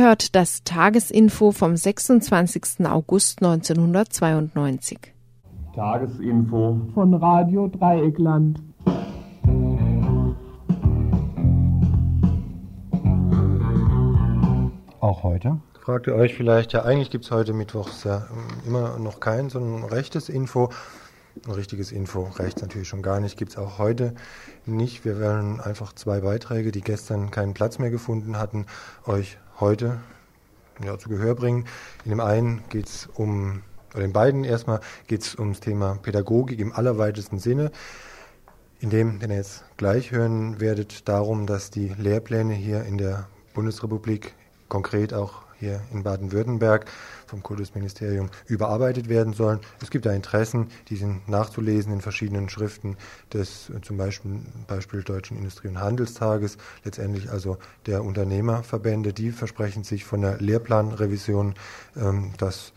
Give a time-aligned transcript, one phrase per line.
[0.00, 2.86] Ihr hört das Tagesinfo vom 26.
[2.86, 5.12] August 1992.
[5.74, 8.62] Tagesinfo von Radio Dreieckland.
[15.00, 15.60] Auch heute?
[15.78, 18.26] Fragt ihr euch vielleicht, ja eigentlich gibt es heute Mittwochs ja
[18.66, 20.70] immer noch kein so ein rechtes Info.
[21.44, 24.14] Ein richtiges Info rechts natürlich schon gar nicht, gibt es auch heute
[24.64, 25.04] nicht.
[25.04, 28.64] Wir werden einfach zwei Beiträge, die gestern keinen Platz mehr gefunden hatten,
[29.04, 29.98] euch heute
[30.84, 31.66] ja, zu Gehör bringen.
[32.04, 33.62] In dem einen geht es um,
[33.94, 37.70] oder in beiden erstmal geht es ums Thema Pädagogik im allerweitesten Sinne.
[38.80, 43.28] In dem, den ihr jetzt gleich hören werdet, darum, dass die Lehrpläne hier in der
[43.52, 44.34] Bundesrepublik,
[44.68, 46.86] konkret auch hier in Baden-Württemberg
[47.26, 49.60] vom Kultusministerium überarbeitet werden sollen.
[49.80, 52.96] Es gibt da Interessen, die sind nachzulesen in verschiedenen Schriften
[53.32, 60.04] des zum Beispiel, Beispiel Deutschen Industrie- und Handelstages, letztendlich also der Unternehmerverbände, die versprechen sich
[60.04, 61.54] von der Lehrplanrevision,
[61.96, 62.72] ähm, dass,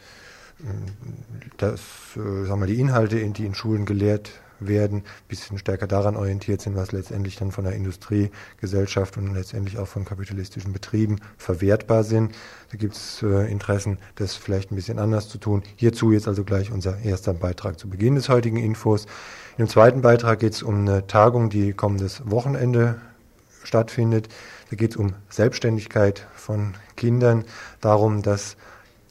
[1.57, 1.79] dass
[2.15, 4.29] äh, sagen wir, die Inhalte, die in Schulen gelehrt
[4.67, 9.77] werden, ein bisschen stärker daran orientiert sind, was letztendlich dann von der Industriegesellschaft und letztendlich
[9.77, 12.33] auch von kapitalistischen Betrieben verwertbar sind.
[12.71, 15.63] Da gibt es äh, Interessen, das vielleicht ein bisschen anders zu tun.
[15.75, 19.05] Hierzu jetzt also gleich unser erster Beitrag zu Beginn des heutigen Infos.
[19.57, 22.95] Im zweiten Beitrag geht es um eine Tagung, die kommendes Wochenende
[23.63, 24.29] stattfindet.
[24.69, 27.45] Da geht es um Selbstständigkeit von Kindern,
[27.81, 28.57] darum, dass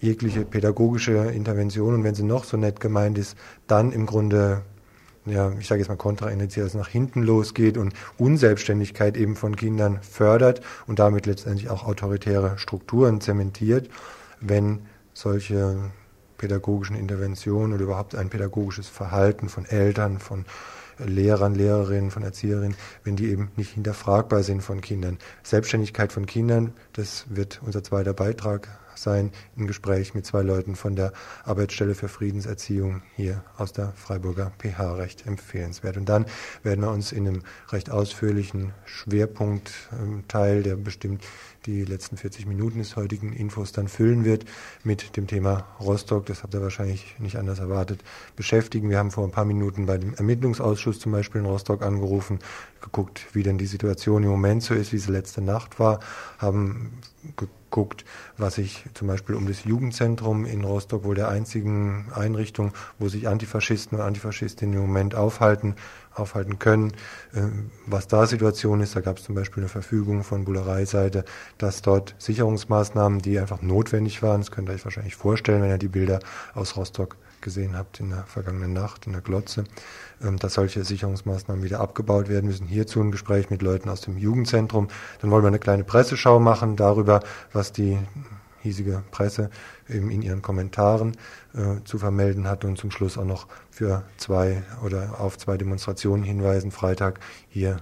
[0.00, 3.36] jegliche pädagogische Intervention und wenn sie noch so nett gemeint ist,
[3.68, 4.62] dann im Grunde
[5.24, 10.00] ja, ich sage jetzt mal kontraindiziert, dass nach hinten losgeht und Unselbstständigkeit eben von Kindern
[10.02, 13.88] fördert und damit letztendlich auch autoritäre Strukturen zementiert,
[14.40, 14.80] wenn
[15.14, 15.76] solche
[16.38, 20.44] pädagogischen Interventionen oder überhaupt ein pädagogisches Verhalten von Eltern, von
[20.98, 25.18] Lehrern, Lehrerinnen, von Erzieherinnen, wenn die eben nicht hinterfragbar sind von Kindern.
[25.42, 30.96] Selbstständigkeit von Kindern, das wird unser zweiter Beitrag sein, im Gespräch mit zwei Leuten von
[30.96, 31.12] der
[31.44, 35.96] Arbeitsstelle für Friedenserziehung hier aus der Freiburger PH recht empfehlenswert.
[35.96, 36.26] Und dann
[36.62, 41.24] werden wir uns in einem recht ausführlichen Schwerpunktteil, der bestimmt
[41.66, 44.44] die letzten 40 Minuten des heutigen Infos dann füllen wird,
[44.82, 48.02] mit dem Thema Rostock, das habt ihr wahrscheinlich nicht anders erwartet,
[48.36, 48.90] beschäftigen.
[48.90, 52.40] Wir haben vor ein paar Minuten bei dem Ermittlungsausschuss zum Beispiel in Rostock angerufen,
[52.80, 56.00] geguckt, wie denn die Situation im Moment so ist, wie sie letzte Nacht war,
[56.38, 58.04] haben geguckt, guckt,
[58.36, 63.26] was sich zum Beispiel um das Jugendzentrum in Rostock, wohl der einzigen Einrichtung, wo sich
[63.26, 65.74] Antifaschisten und Antifaschistinnen im Moment aufhalten,
[66.14, 66.92] aufhalten können,
[67.34, 67.40] äh,
[67.86, 68.94] was da Situation ist.
[68.94, 71.24] Da gab es zum Beispiel eine Verfügung von Bullereiseite,
[71.58, 75.78] dass dort Sicherungsmaßnahmen, die einfach notwendig waren, das könnt ihr euch wahrscheinlich vorstellen, wenn ihr
[75.78, 76.20] die Bilder
[76.54, 79.64] aus Rostock gesehen habt in der vergangenen Nacht in der Glotze,
[80.22, 82.66] ähm, dass solche Sicherungsmaßnahmen wieder abgebaut werden müssen.
[82.66, 84.88] Hierzu ein Gespräch mit Leuten aus dem Jugendzentrum.
[85.20, 87.20] Dann wollen wir eine kleine Presseschau machen darüber,
[87.52, 87.98] was die
[88.62, 89.50] hiesige Presse
[89.88, 91.16] eben in ihren Kommentaren
[91.54, 96.24] äh, zu vermelden hat und zum Schluss auch noch für zwei oder auf zwei Demonstrationen
[96.24, 96.70] hinweisen.
[96.70, 97.78] Freitag hier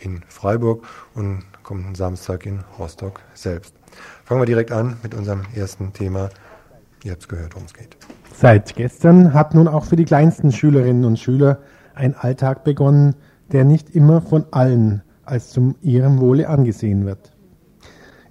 [0.00, 3.74] in Freiburg und kommenden Samstag in Rostock selbst.
[4.24, 6.30] Fangen wir direkt an mit unserem ersten Thema.
[7.04, 7.96] Es gehört, worum es geht.
[8.34, 11.58] Seit gestern hat nun auch für die kleinsten Schülerinnen und Schüler
[11.94, 13.14] ein Alltag begonnen,
[13.52, 17.32] der nicht immer von allen als zum ihrem Wohle angesehen wird.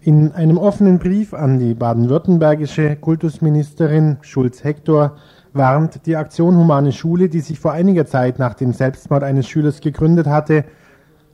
[0.02, 5.18] In einem offenen Brief an die baden-württembergische Kultusministerin Schulz-Hector
[5.54, 9.82] warnt die Aktion Humane Schule, die sich vor einiger Zeit nach dem Selbstmord eines Schülers
[9.82, 10.64] gegründet hatte,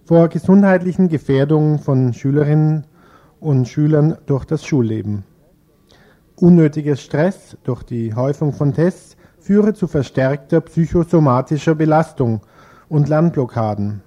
[0.05, 2.88] vor gesundheitlichen Gefährdungen von Schülerinnen
[3.39, 5.23] und Schülern durch das Schulleben.
[6.35, 12.41] Unnötiger Stress durch die Häufung von Tests führe zu verstärkter psychosomatischer Belastung
[12.89, 14.01] und Lernblockaden.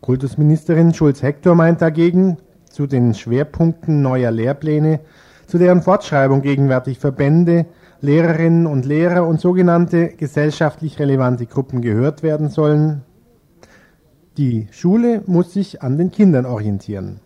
[0.00, 2.38] Kultusministerin Schulz-Hector meint dagegen,
[2.70, 5.00] zu den Schwerpunkten neuer Lehrpläne,
[5.46, 7.66] zu deren Fortschreibung gegenwärtig Verbände,
[8.00, 13.02] Lehrerinnen und Lehrer und sogenannte gesellschaftlich relevante Gruppen gehört werden sollen.
[14.36, 17.18] Die Schule muss sich an den Kindern orientieren.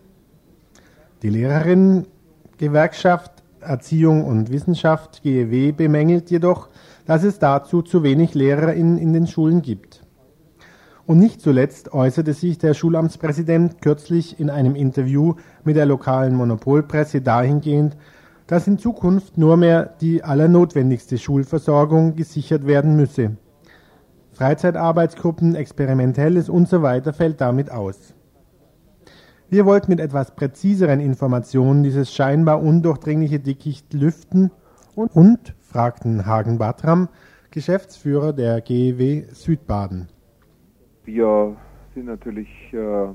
[1.21, 6.69] Die Lehrerinnengewerkschaft Erziehung und Wissenschaft GEW bemängelt jedoch,
[7.05, 10.03] dass es dazu zu wenig LehrerInnen in den Schulen gibt.
[11.05, 17.21] Und nicht zuletzt äußerte sich der Schulamtspräsident kürzlich in einem Interview mit der lokalen Monopolpresse
[17.21, 17.97] dahingehend,
[18.47, 23.37] dass in Zukunft nur mehr die allernotwendigste Schulversorgung gesichert werden müsse.
[24.31, 28.15] Freizeitarbeitsgruppen, Experimentelles und so fällt damit aus.
[29.53, 34.49] Wir wollten mit etwas präziseren Informationen dieses scheinbar undurchdringliche Dickicht lüften
[34.95, 37.07] und, und fragten Hagen Batram,
[37.51, 40.09] Geschäftsführer der GEW Südbaden.
[41.05, 41.55] Wir
[41.93, 43.09] sind natürlich äh,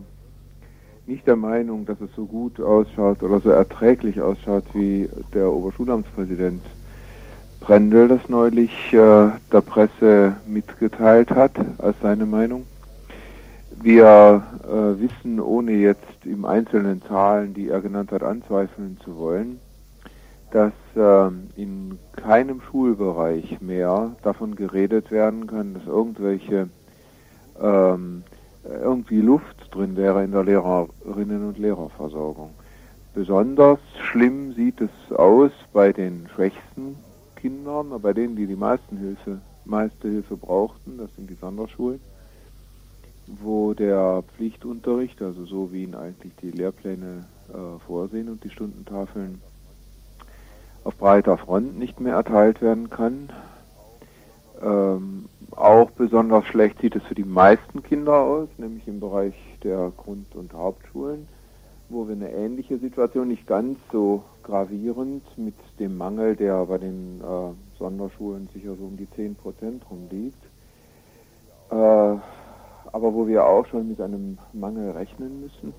[1.09, 6.63] nicht der Meinung, dass es so gut ausschaut oder so erträglich ausschaut, wie der Oberschulamtspräsident
[7.59, 8.97] Brendel das neulich äh,
[9.53, 12.65] der Presse mitgeteilt hat als seine Meinung.
[13.83, 19.61] Wir äh, wissen, ohne jetzt im Einzelnen Zahlen, die er genannt hat, anzweifeln zu wollen,
[20.51, 26.69] dass äh, in keinem Schulbereich mehr davon geredet werden kann, dass irgendwelche
[27.61, 28.23] ähm,
[28.65, 32.51] irgendwie Luft drin wäre in der Lehrerinnen und Lehrerversorgung.
[33.15, 36.97] Besonders schlimm sieht es aus bei den schwächsten
[37.37, 42.01] Kindern, bei denen, die die meisten Hilfe, meiste Hilfe brauchten, das sind die Sonderschulen,
[43.43, 49.41] wo der Pflichtunterricht, also so wie ihn eigentlich die Lehrpläne äh, vorsehen und die Stundentafeln
[50.85, 53.31] auf breiter Front nicht mehr erteilt werden kann.
[54.63, 59.93] Ähm, auch besonders schlecht sieht es für die meisten Kinder aus, nämlich im Bereich der
[59.97, 61.29] Grund- und Hauptschulen,
[61.89, 67.21] wo wir eine ähnliche Situation, nicht ganz so gravierend mit dem Mangel, der bei den
[67.21, 70.43] äh, Sonderschulen sicher so um die 10 Prozent rumliegt,
[71.71, 72.17] äh,
[72.99, 75.73] aber wo wir auch schon mit einem Mangel rechnen müssen.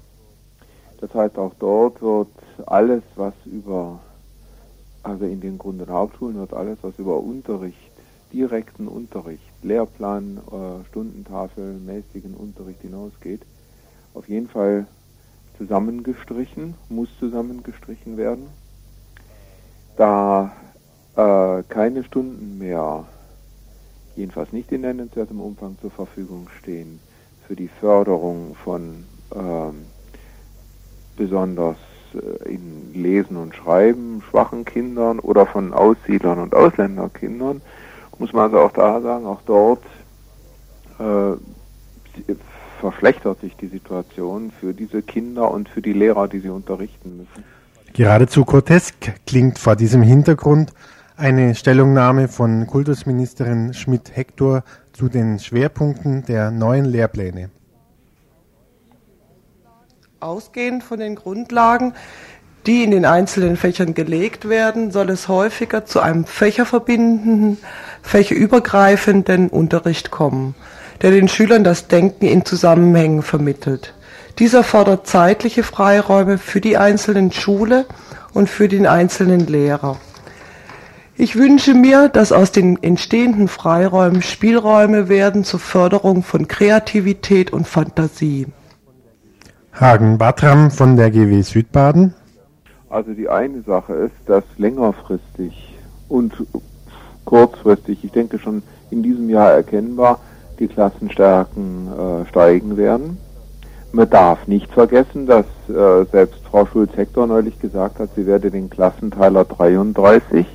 [1.01, 2.29] Das heißt, auch dort wird
[2.65, 3.99] alles, was über,
[5.03, 7.91] also in den Grund- und Hauptschulen wird alles, was über Unterricht
[8.31, 13.41] direkten Unterricht, Lehrplan, äh, Stundentafel, mäßigen Unterricht hinausgeht,
[14.13, 14.87] auf jeden Fall
[15.57, 18.47] zusammengestrichen, muss zusammengestrichen werden.
[19.97, 20.53] Da
[21.17, 23.07] äh, keine Stunden mehr,
[24.15, 27.01] jedenfalls nicht in nennenswertem Umfang zur Verfügung stehen
[27.49, 29.05] für die Förderung von
[29.35, 29.85] ähm,
[31.17, 31.77] besonders
[32.13, 37.61] äh, in Lesen und Schreiben schwachen Kindern oder von Aussiedlern und Ausländerkindern,
[38.19, 39.83] muss man also auch da sagen, auch dort
[40.99, 42.33] äh,
[42.79, 47.43] verschlechtert sich die Situation für diese Kinder und für die Lehrer, die sie unterrichten müssen.
[47.93, 50.71] Geradezu grotesk klingt vor diesem Hintergrund
[51.19, 54.63] eine Stellungnahme von Kultusministerin Schmidt-Hector
[54.93, 57.49] zu den Schwerpunkten der neuen Lehrpläne.
[60.21, 61.93] Ausgehend von den Grundlagen
[62.65, 67.57] die in den einzelnen Fächern gelegt werden, soll es häufiger zu einem fächerverbindenden,
[68.01, 70.55] fächerübergreifenden Unterricht kommen,
[71.01, 73.93] der den Schülern das Denken in Zusammenhängen vermittelt.
[74.39, 77.85] Dieser fordert zeitliche Freiräume für die einzelnen Schule
[78.33, 79.97] und für den einzelnen Lehrer.
[81.21, 87.67] Ich wünsche mir, dass aus den entstehenden Freiräumen Spielräume werden zur Förderung von Kreativität und
[87.67, 88.47] Fantasie.
[89.73, 92.13] Hagen Batram von der GW Südbaden.
[92.89, 95.75] Also die eine Sache ist, dass längerfristig
[96.07, 96.31] und
[97.25, 100.21] kurzfristig, ich denke schon in diesem Jahr erkennbar,
[100.57, 103.17] die Klassenstärken äh, steigen werden.
[103.91, 108.69] Man darf nicht vergessen, dass äh, selbst Frau Schulz-Hector neulich gesagt hat, sie werde den
[108.69, 110.45] Klassenteiler 33,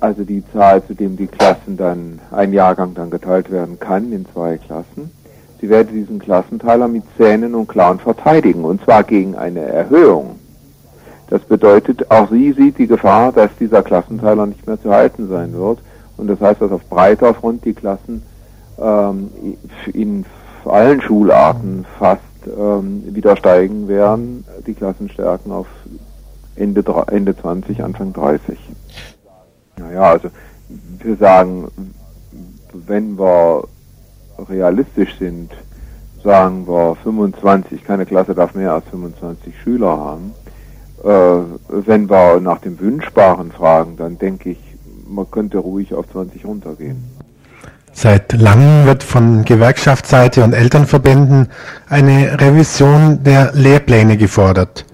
[0.00, 4.26] also die Zahl, zu dem die Klassen dann, ein Jahrgang dann geteilt werden kann in
[4.32, 5.10] zwei Klassen,
[5.60, 10.38] sie werde diesen Klassenteiler mit Zähnen und Klauen verteidigen, und zwar gegen eine Erhöhung
[11.30, 15.52] das bedeutet, auch sie sieht die Gefahr, dass dieser Klassenteiler nicht mehr zu halten sein
[15.52, 15.78] wird.
[16.16, 18.22] Und das heißt, dass auf breiter Front die Klassen
[18.80, 19.30] ähm,
[19.92, 20.24] in
[20.64, 25.66] allen Schularten fast ähm, wieder steigen werden, die Klassenstärken auf
[26.56, 28.58] Ende, Ende 20, Anfang 30.
[29.78, 30.30] Naja, also
[30.68, 31.68] wir sagen,
[32.72, 33.64] wenn wir
[34.48, 35.50] realistisch sind,
[36.22, 40.34] sagen wir 25, keine Klasse darf mehr als 25 Schüler haben
[41.04, 41.08] äh,
[41.68, 44.58] wenn wir nach dem Wünschbaren fragen, dann denke ich,
[45.08, 47.04] man könnte ruhig auf 20 runtergehen.
[47.92, 51.48] Seit langem wird von Gewerkschaftsseite und Elternverbänden
[51.88, 54.84] eine Revision der Lehrpläne gefordert.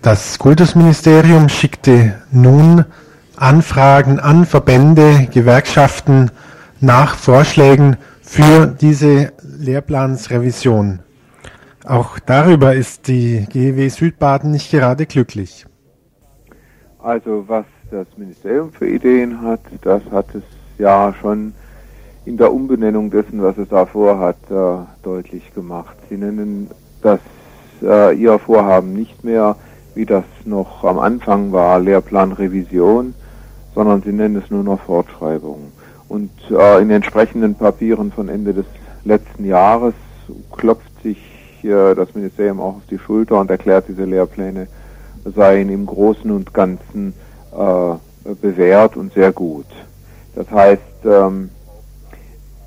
[0.00, 2.84] Das Kultusministerium schickte nun
[3.40, 6.30] Anfragen an Verbände, Gewerkschaften
[6.80, 11.00] nach Vorschlägen für diese Lehrplansrevision.
[11.86, 15.66] Auch darüber ist die GW Südbaden nicht gerade glücklich.
[16.98, 20.42] Also was das Ministerium für Ideen hat, das hat es
[20.78, 21.54] ja schon
[22.26, 25.96] in der Umbenennung dessen, was es da vorhat, äh, deutlich gemacht.
[26.10, 26.68] Sie nennen
[27.00, 27.20] das
[27.82, 29.56] äh, ihr Vorhaben nicht mehr,
[29.94, 33.14] wie das noch am Anfang war, Lehrplanrevision,
[33.78, 35.70] sondern sie nennen es nur noch Fortschreibung.
[36.08, 38.66] Und äh, in entsprechenden Papieren von Ende des
[39.04, 39.94] letzten Jahres
[40.50, 41.16] klopft sich
[41.60, 44.66] hier das Ministerium auch auf die Schulter und erklärt, diese Lehrpläne
[45.24, 47.14] seien im Großen und Ganzen
[47.52, 49.66] äh, bewährt und sehr gut.
[50.34, 51.50] Das heißt, ähm,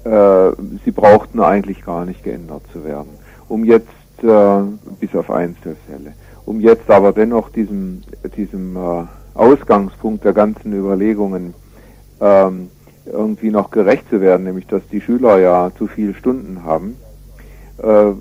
[0.06, 0.51] äh,
[0.86, 3.10] sie brauchten eigentlich gar nicht geändert zu werden.
[3.50, 3.89] Um jetzt
[4.24, 4.62] äh,
[5.01, 6.13] bis auf Einzelfälle.
[6.46, 8.01] Um jetzt aber dennoch diesem,
[8.38, 11.53] diesem äh, Ausgangspunkt der ganzen Überlegungen
[12.19, 12.69] ähm,
[13.05, 16.95] irgendwie noch gerecht zu werden, nämlich dass die Schüler ja zu viele Stunden haben,
[17.81, 18.11] äh,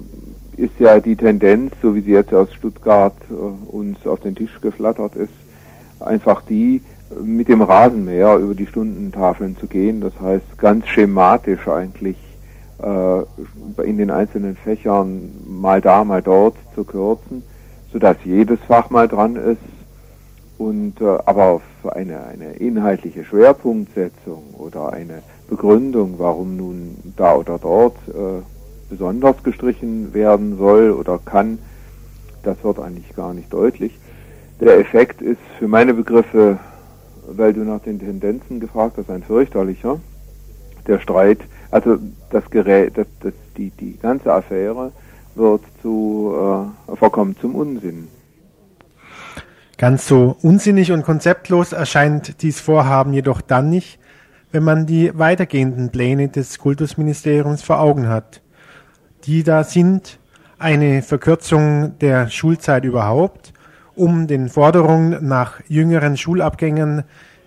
[0.57, 4.61] ist ja die Tendenz, so wie sie jetzt aus Stuttgart äh, uns auf den Tisch
[4.61, 5.33] geflattert ist,
[6.01, 6.83] einfach die,
[7.23, 10.01] mit dem Rasenmäher über die Stundentafeln zu gehen.
[10.01, 12.17] Das heißt, ganz schematisch eigentlich
[12.83, 17.43] äh, in den einzelnen Fächern mal da, mal dort zu kürzen,
[17.93, 19.80] sodass jedes Fach mal dran ist
[20.61, 27.59] und äh, aber auf eine, eine inhaltliche Schwerpunktsetzung oder eine Begründung, warum nun da oder
[27.59, 28.43] dort äh,
[28.91, 31.59] besonders gestrichen werden soll oder kann,
[32.43, 33.99] das wird eigentlich gar nicht deutlich.
[34.61, 36.59] Der Effekt ist für meine Begriffe,
[37.27, 39.99] weil du nach den Tendenzen gefragt hast, ein fürchterlicher.
[40.87, 41.39] Der Streit,
[41.71, 41.97] also
[42.29, 44.93] das Gerät, das, das, die, die ganze Affäre
[45.37, 46.35] wird zu,
[46.87, 48.09] äh, verkommen zum Unsinn.
[49.81, 53.99] Ganz so unsinnig und konzeptlos erscheint dies Vorhaben jedoch dann nicht,
[54.53, 58.43] wenn man die weitergehenden Pläne des Kultusministeriums vor Augen hat.
[59.25, 60.19] Die da sind
[60.59, 63.55] eine Verkürzung der Schulzeit überhaupt,
[63.95, 67.05] um den Forderungen nach jüngeren Schulabgängern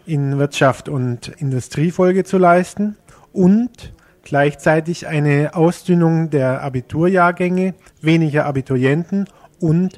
[0.08, 2.98] in Wirtschaft und Industrie Folge zu leisten
[3.32, 9.28] und gleichzeitig eine Ausdünnung der Abiturjahrgänge, weniger Abiturienten
[9.60, 9.98] und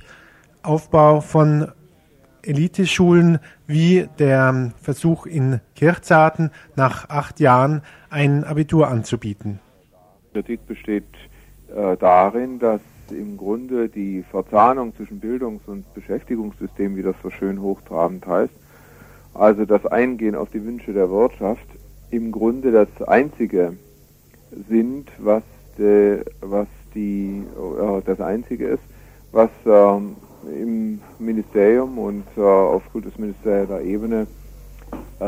[0.63, 1.71] Aufbau von
[2.45, 9.59] Eliteschulen wie der Versuch in Kirchzarten nach acht Jahren ein Abitur anzubieten.
[10.33, 11.03] Kritik besteht
[11.75, 17.61] äh, darin, dass im Grunde die Verzahnung zwischen Bildungs- und Beschäftigungssystem, wie das so schön
[17.61, 18.53] hochtrabend heißt,
[19.33, 21.67] also das Eingehen auf die Wünsche der Wirtschaft,
[22.09, 23.77] im Grunde das einzige
[24.69, 25.43] sind, was,
[25.77, 28.83] de, was die, äh, das einzige ist,
[29.31, 30.15] was ähm,
[30.47, 34.27] im Ministerium und äh, auf kultusministerieller Ebene
[35.19, 35.25] äh,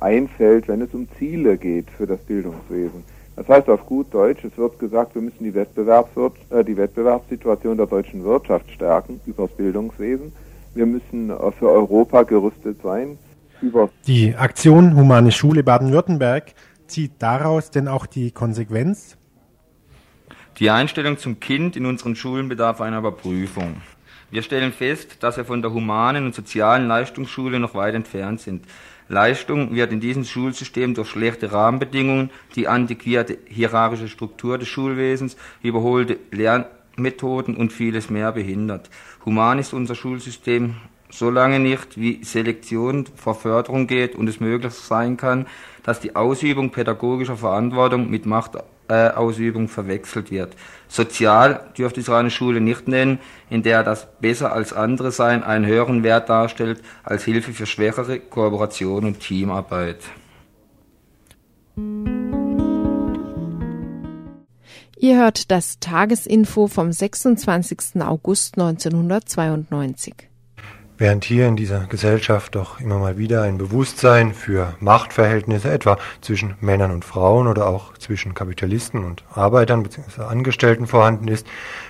[0.00, 3.04] einfällt, wenn es um Ziele geht für das Bildungswesen.
[3.36, 7.76] Das heißt auf gut Deutsch, es wird gesagt, wir müssen die, Wettbewerbswir äh, die Wettbewerbssituation
[7.76, 10.32] der deutschen Wirtschaft stärken übers Bildungswesen.
[10.74, 13.18] Wir müssen äh, für Europa gerüstet sein.
[13.60, 16.54] Über die Aktion Humane Schule Baden-Württemberg
[16.86, 19.16] zieht daraus denn auch die Konsequenz?
[20.58, 23.76] Die Einstellung zum Kind in unseren Schulen bedarf einer Überprüfung.
[24.30, 28.66] Wir stellen fest, dass wir von der humanen und sozialen Leistungsschule noch weit entfernt sind.
[29.08, 36.18] Leistung wird in diesem Schulsystem durch schlechte Rahmenbedingungen, die antiquierte hierarchische Struktur des Schulwesens, überholte
[36.30, 38.90] Lernmethoden und vieles mehr behindert.
[39.24, 40.76] Human ist unser Schulsystem
[41.10, 45.46] solange nicht wie Selektion vor Förderung geht und es möglich sein kann,
[45.82, 48.26] dass die Ausübung pädagogischer Verantwortung mit
[48.88, 50.56] Machtausübung verwechselt wird.
[50.88, 53.18] Sozial dürfte es eine Schule nicht nennen,
[53.50, 58.18] in der das besser als andere sein einen höheren Wert darstellt als Hilfe für schwächere
[58.20, 59.98] Kooperation und Teamarbeit.
[65.00, 68.02] Ihr hört das Tagesinfo vom 26.
[68.02, 70.27] August 1992.
[71.00, 76.56] Während hier in dieser Gesellschaft doch immer mal wieder ein Bewusstsein für Machtverhältnisse etwa zwischen
[76.60, 80.22] Männern und Frauen oder auch zwischen Kapitalisten und Arbeitern bzw.
[80.22, 81.46] Angestellten vorhanden ist,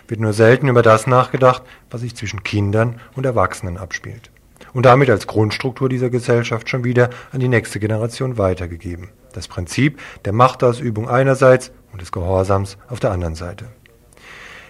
[0.09, 4.31] wird nur selten über das nachgedacht, was sich zwischen Kindern und Erwachsenen abspielt.
[4.75, 9.09] Und damit als Grundstruktur dieser Gesellschaft schon wieder an die nächste Generation weitergegeben.
[9.33, 13.69] Das Prinzip der Machtausübung einerseits und des Gehorsams auf der anderen Seite.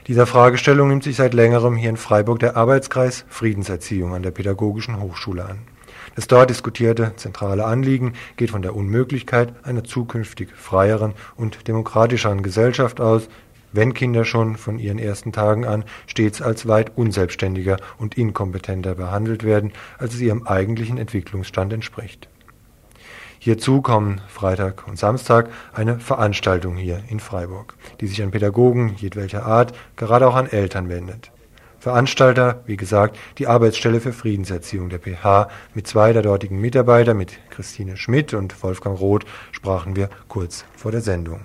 [0.09, 5.03] Dieser Fragestellung nimmt sich seit längerem hier in Freiburg der Arbeitskreis Friedenserziehung an der Pädagogischen
[5.03, 5.59] Hochschule an.
[6.17, 13.03] Das dort diskutierte zentrale Anliegen geht von der Unmöglichkeit einer zukünftig freieren und demokratischeren Gesellschaft
[13.03, 13.29] aus,
[13.73, 19.45] wenn Kinder schon von ihren ersten Tagen an stets als weit unselbstständiger und inkompetenter behandelt
[19.45, 22.31] werden, als es ihrem eigentlichen Entwicklungsstand entspricht.
[23.40, 29.47] Hierzu kommen Freitag und Samstag eine Veranstaltung hier in Freiburg, die sich an Pädagogen jedwelcher
[29.47, 31.30] Art, gerade auch an Eltern wendet.
[31.78, 35.49] Veranstalter, wie gesagt, die Arbeitsstelle für Friedenserziehung der PH.
[35.75, 40.90] Mit zwei der dortigen Mitarbeiter, mit Christine Schmidt und Wolfgang Roth, sprachen wir kurz vor
[40.90, 41.42] der Sendung.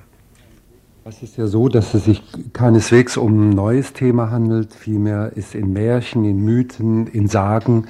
[1.06, 2.24] Es ist ja so, dass es sich
[2.54, 7.88] keineswegs um ein neues Thema handelt, vielmehr ist in Märchen, in Mythen, in Sagen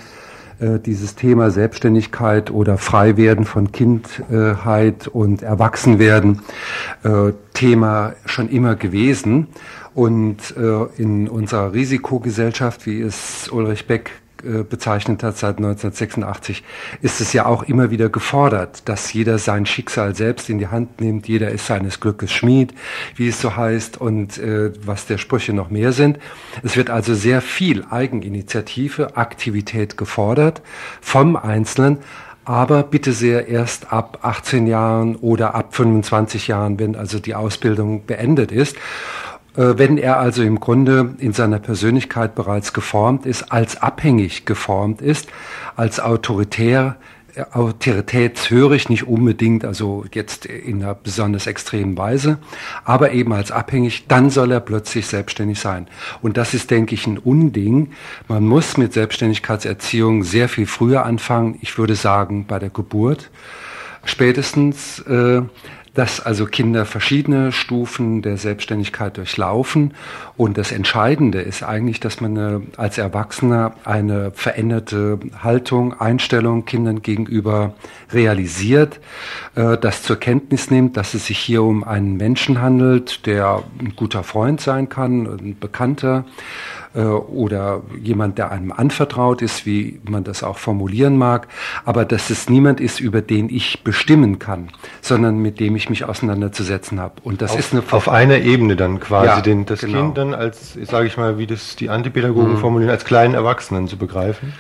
[0.80, 6.42] dieses Thema Selbstständigkeit oder Freiwerden von Kindheit und Erwachsenwerden
[7.04, 9.48] äh, Thema schon immer gewesen.
[9.94, 14.23] Und äh, in unserer Risikogesellschaft, wie es Ulrich Beck äh,
[14.70, 16.64] bezeichnet hat seit 1986,
[17.02, 21.02] ist es ja auch immer wieder gefordert, dass jeder sein Schicksal selbst in die Hand
[21.02, 22.74] nimmt, jeder ist seines Glückes Schmied,
[23.16, 26.20] wie es so heißt, und äh, was der Sprüche noch mehr sind.
[26.62, 30.62] Es wird also sehr viel Eigeninitiative, Aktivität gefordert
[31.02, 32.00] vom Einzelnen,
[32.46, 38.06] aber bitte sehr erst ab 18 Jahren oder ab 25 Jahren, wenn also die Ausbildung
[38.06, 38.76] beendet ist.
[39.56, 45.02] Äh, wenn er also im Grunde in seiner Persönlichkeit bereits geformt ist, als abhängig geformt
[45.02, 45.30] ist,
[45.76, 46.98] als autoritär,
[47.36, 52.40] äh, autoritätshörig, nicht unbedingt, also jetzt in einer besonders extremen Weise,
[52.84, 55.88] aber eben als abhängig, dann soll er plötzlich selbstständig sein.
[56.22, 57.92] Und das ist, denke ich, ein Unding.
[58.28, 61.60] Man muss mit Selbstständigkeitserziehung sehr viel früher anfangen.
[61.62, 63.30] Ich würde sagen, bei der Geburt
[64.04, 65.00] spätestens.
[65.00, 65.44] Äh,
[65.94, 69.94] dass also Kinder verschiedene Stufen der Selbstständigkeit durchlaufen.
[70.36, 77.04] Und das Entscheidende ist eigentlich, dass man äh, als Erwachsener eine veränderte Haltung, Einstellung Kindern
[77.04, 77.76] gegenüber
[78.12, 79.00] realisiert,
[79.56, 83.94] äh, das zur Kenntnis nimmt, dass es sich hier um einen Menschen handelt, der ein
[83.96, 86.26] guter Freund sein kann, ein Bekannter,
[87.02, 91.48] oder jemand, der einem anvertraut ist, wie man das auch formulieren mag,
[91.86, 94.70] aber dass es niemand ist, über den ich bestimmen kann,
[95.02, 97.16] sondern mit dem ich mich auseinanderzusetzen habe.
[97.24, 100.02] Und das auf, ist eine auf einer Ebene dann quasi ja, den, das genau.
[100.02, 102.58] Kind dann als, sage ich mal, wie das die Antipädagogen mhm.
[102.58, 104.54] formulieren, als kleinen Erwachsenen zu begreifen.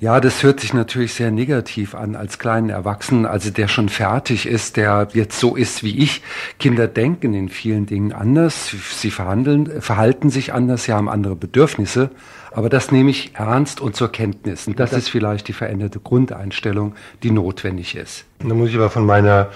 [0.00, 4.46] Ja, das hört sich natürlich sehr negativ an als kleinen Erwachsenen, also der schon fertig
[4.46, 6.22] ist, der jetzt so ist wie ich.
[6.60, 12.10] Kinder denken in vielen Dingen anders, sie verhandeln, verhalten sich anders, sie haben andere Bedürfnisse,
[12.52, 14.68] aber das nehme ich ernst und zur Kenntnis.
[14.68, 18.24] Und das, das ist vielleicht die veränderte Grundeinstellung, die notwendig ist.
[18.38, 19.50] Da muss ich aber von meiner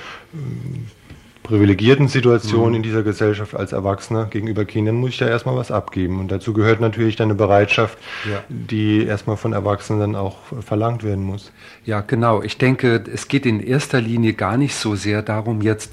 [1.42, 2.76] privilegierten Situation mhm.
[2.76, 6.20] in dieser Gesellschaft als Erwachsener gegenüber Kindern muss ich da erstmal was abgeben.
[6.20, 7.98] Und dazu gehört natürlich dann eine Bereitschaft,
[8.30, 8.42] ja.
[8.48, 11.52] die erstmal von Erwachsenen dann auch verlangt werden muss.
[11.84, 12.42] Ja, genau.
[12.42, 15.92] Ich denke, es geht in erster Linie gar nicht so sehr darum, jetzt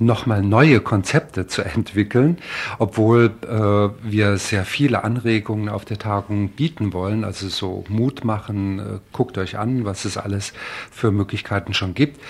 [0.00, 2.38] nochmal neue Konzepte zu entwickeln,
[2.78, 7.24] obwohl äh, wir sehr viele Anregungen auf der Tagung bieten wollen.
[7.24, 8.82] Also so Mut machen, äh,
[9.12, 10.52] guckt euch an, was es alles
[10.90, 12.20] für Möglichkeiten schon gibt.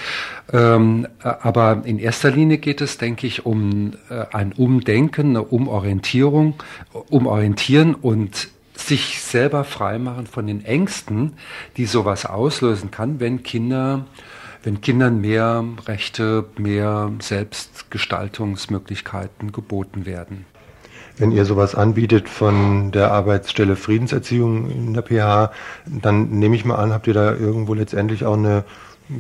[0.53, 5.43] Ähm, äh, aber in erster Linie geht es, denke ich, um äh, ein Umdenken, eine
[5.43, 6.55] Umorientierung,
[7.09, 11.35] umorientieren und sich selber freimachen von den Ängsten,
[11.77, 14.07] die sowas auslösen kann, wenn Kinder,
[14.63, 20.47] wenn Kindern mehr Rechte, mehr Selbstgestaltungsmöglichkeiten geboten werden.
[21.17, 25.51] Wenn ihr sowas anbietet von der Arbeitsstelle Friedenserziehung in der PH,
[25.87, 28.65] dann nehme ich mal an, habt ihr da irgendwo letztendlich auch eine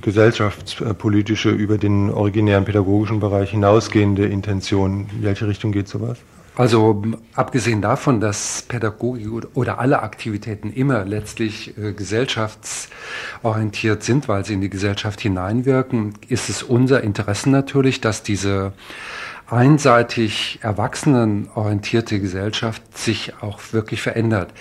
[0.01, 5.09] gesellschaftspolitische, über den originären pädagogischen Bereich hinausgehende Intention.
[5.13, 6.19] In welche Richtung geht sowas?
[6.57, 7.03] Also
[7.37, 14.61] abgesehen davon, dass Pädagogik oder alle Aktivitäten immer letztlich äh, gesellschaftsorientiert sind, weil sie in
[14.61, 18.73] die Gesellschaft hineinwirken, ist es unser Interesse natürlich, dass diese
[19.49, 24.53] einseitig erwachsenenorientierte Gesellschaft sich auch wirklich verändert.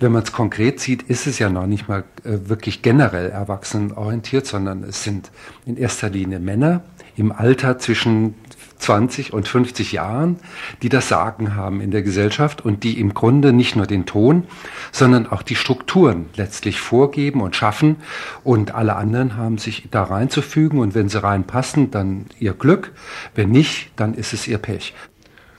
[0.00, 4.46] Wenn man es konkret sieht, ist es ja noch nicht mal äh, wirklich generell erwachsenenorientiert,
[4.46, 5.30] sondern es sind
[5.66, 6.82] in erster Linie Männer
[7.16, 8.34] im Alter zwischen
[8.78, 10.38] 20 und 50 Jahren,
[10.82, 14.44] die das Sagen haben in der Gesellschaft und die im Grunde nicht nur den Ton,
[14.92, 17.96] sondern auch die Strukturen letztlich vorgeben und schaffen.
[18.42, 22.92] Und alle anderen haben sich da reinzufügen und wenn sie reinpassen, dann ihr Glück.
[23.34, 24.94] Wenn nicht, dann ist es ihr Pech.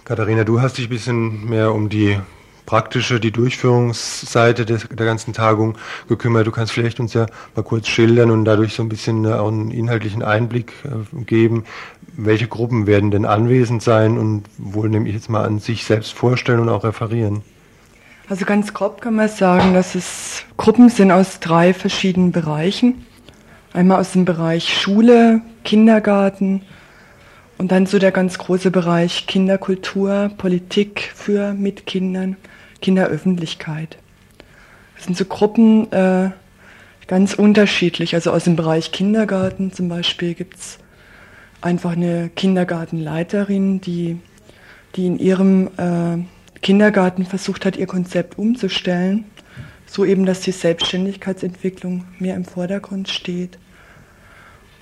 [0.04, 2.19] Katharina, du hast dich ein bisschen mehr um die
[2.65, 6.47] praktische, die Durchführungsseite des, der ganzen Tagung gekümmert.
[6.47, 9.47] Du kannst vielleicht uns ja mal kurz schildern und dadurch so ein bisschen äh, auch
[9.47, 11.65] einen inhaltlichen Einblick äh, geben.
[12.17, 16.13] Welche Gruppen werden denn anwesend sein und wohl nehme ich jetzt mal an sich selbst
[16.13, 17.41] vorstellen und auch referieren?
[18.30, 23.06] Also ganz grob kann man sagen, dass es Gruppen sind aus drei verschiedenen Bereichen.
[23.73, 26.62] Einmal aus dem Bereich Schule, Kindergarten
[27.58, 32.38] und dann so der ganz große Bereich Kinderkultur, Politik für mit Kindern
[32.82, 33.97] Kinderöffentlichkeit.
[34.95, 36.32] Das sind so Gruppen äh,
[37.08, 38.15] ganz unterschiedlich.
[38.15, 40.78] Also aus dem Bereich Kindergarten zum Beispiel gibt es
[41.65, 44.19] einfach eine Kindergartenleiterin, die,
[44.95, 46.23] die in ihrem äh,
[46.62, 49.25] Kindergarten versucht hat, ihr Konzept umzustellen,
[49.88, 53.58] so eben, dass die Selbstständigkeitsentwicklung mehr im Vordergrund steht.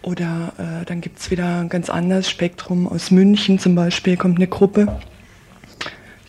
[0.02, 2.88] Oder äh, dann gibt es wieder ein ganz anderes Spektrum.
[2.89, 5.00] Aus München zum Beispiel kommt eine Gruppe,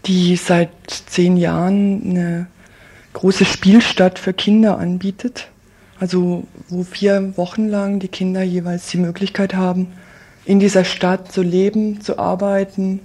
[0.06, 2.46] die seit zehn Jahren eine
[3.14, 5.48] große Spielstadt für Kinder anbietet.
[5.98, 9.88] Also wo vier Wochen lang die Kinder jeweils die Möglichkeit haben,
[10.44, 13.00] in dieser Stadt zu leben, zu arbeiten,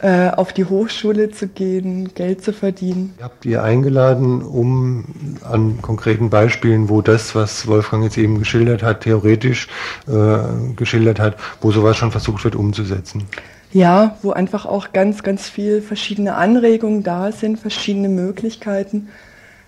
[0.00, 3.14] äh, auf die Hochschule zu gehen, Geld zu verdienen.
[3.20, 9.00] Habt ihr eingeladen, um an konkreten Beispielen, wo das, was Wolfgang jetzt eben geschildert hat,
[9.00, 9.66] theoretisch
[10.06, 10.38] äh,
[10.76, 13.24] geschildert hat, wo sowas schon versucht wird umzusetzen?
[13.72, 19.08] Ja, wo einfach auch ganz, ganz viel verschiedene Anregungen da sind, verschiedene Möglichkeiten,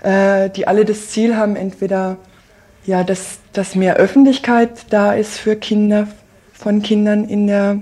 [0.02, 2.18] äh, die alle das Ziel haben, entweder
[2.86, 6.06] ja, dass, dass mehr Öffentlichkeit da ist für Kinder,
[6.60, 7.78] von Kindern in der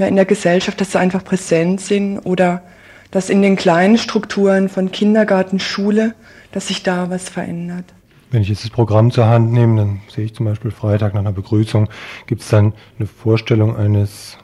[0.00, 2.62] ja, in der Gesellschaft, dass sie einfach präsent sind oder
[3.10, 6.14] dass in den kleinen Strukturen von Kindergarten, Schule,
[6.52, 7.84] dass sich da was verändert.
[8.30, 11.20] Wenn ich jetzt das Programm zur Hand nehme, dann sehe ich zum Beispiel Freitag nach
[11.20, 11.88] einer Begrüßung,
[12.26, 14.38] gibt es dann eine Vorstellung eines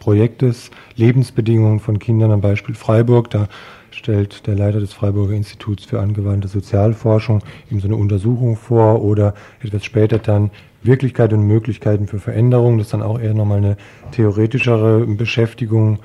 [0.00, 3.30] Projektes, Lebensbedingungen von Kindern am Beispiel Freiburg.
[3.30, 3.48] Da
[3.90, 9.34] stellt der Leiter des Freiburger Instituts für angewandte Sozialforschung ihm so eine Untersuchung vor oder
[9.62, 10.50] etwas später dann
[10.82, 12.78] Wirklichkeit und Möglichkeiten für Veränderung.
[12.78, 13.76] Das ist dann auch eher nochmal eine
[14.12, 15.98] theoretischere Beschäftigung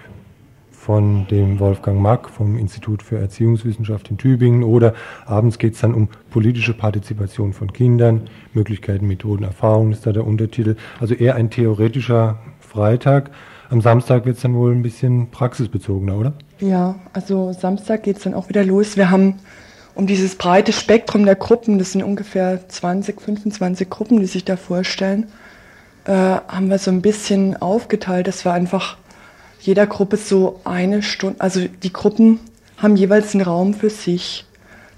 [0.84, 4.94] von dem Wolfgang Mack vom Institut für Erziehungswissenschaft in Tübingen oder
[5.26, 10.28] abends geht es dann um politische Partizipation von Kindern, Möglichkeiten, Methoden, Erfahrungen ist da der
[10.28, 10.76] Untertitel.
[11.00, 13.32] Also eher ein theoretischer Freitag.
[13.70, 16.34] Am Samstag wird es dann wohl ein bisschen praxisbezogener, oder?
[16.60, 18.98] Ja, also Samstag geht es dann auch wieder los.
[18.98, 19.36] Wir haben
[19.96, 24.58] um dieses breite Spektrum der Gruppen, das sind ungefähr 20, 25 Gruppen, die sich da
[24.58, 25.28] vorstellen,
[26.06, 28.98] äh, haben wir so ein bisschen aufgeteilt, dass wir einfach
[29.62, 32.40] jeder Gruppe so eine Stunde, also die Gruppen
[32.78, 34.46] haben jeweils einen Raum für sich.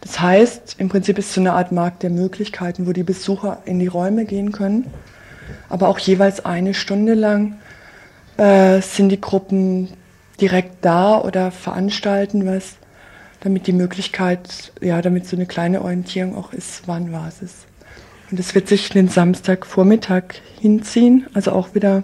[0.02, 3.60] Das heißt, im Prinzip ist es so eine Art Markt der Möglichkeiten, wo die Besucher
[3.66, 4.92] in die Räume gehen können.
[5.70, 7.60] Aber auch jeweils eine Stunde lang
[8.38, 9.90] äh, sind die Gruppen
[10.42, 12.76] direkt da oder veranstalten was
[13.46, 17.68] damit die Möglichkeit, ja, damit so eine kleine Orientierung auch ist, wann war es.
[18.32, 20.24] Und es wird sich den Samstagvormittag
[20.60, 22.04] hinziehen, also auch wieder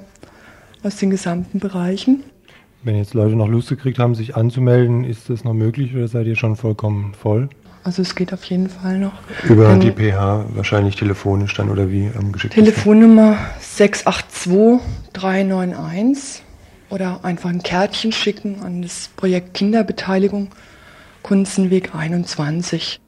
[0.84, 2.24] aus den gesamten Bereichen.
[2.84, 6.28] Wenn jetzt Leute noch Lust gekriegt haben, sich anzumelden, ist das noch möglich oder seid
[6.28, 7.50] ihr schon vollkommen voll?
[7.84, 9.14] Also es geht auf jeden Fall noch.
[9.50, 12.66] Über die PH wahrscheinlich telefonisch dann oder wie am geschicktesten?
[12.66, 14.80] Telefonnummer 682
[15.14, 16.44] 391
[16.92, 20.50] oder einfach ein Kärtchen schicken an das Projekt Kinderbeteiligung
[21.24, 23.00] Kunzenweg 21.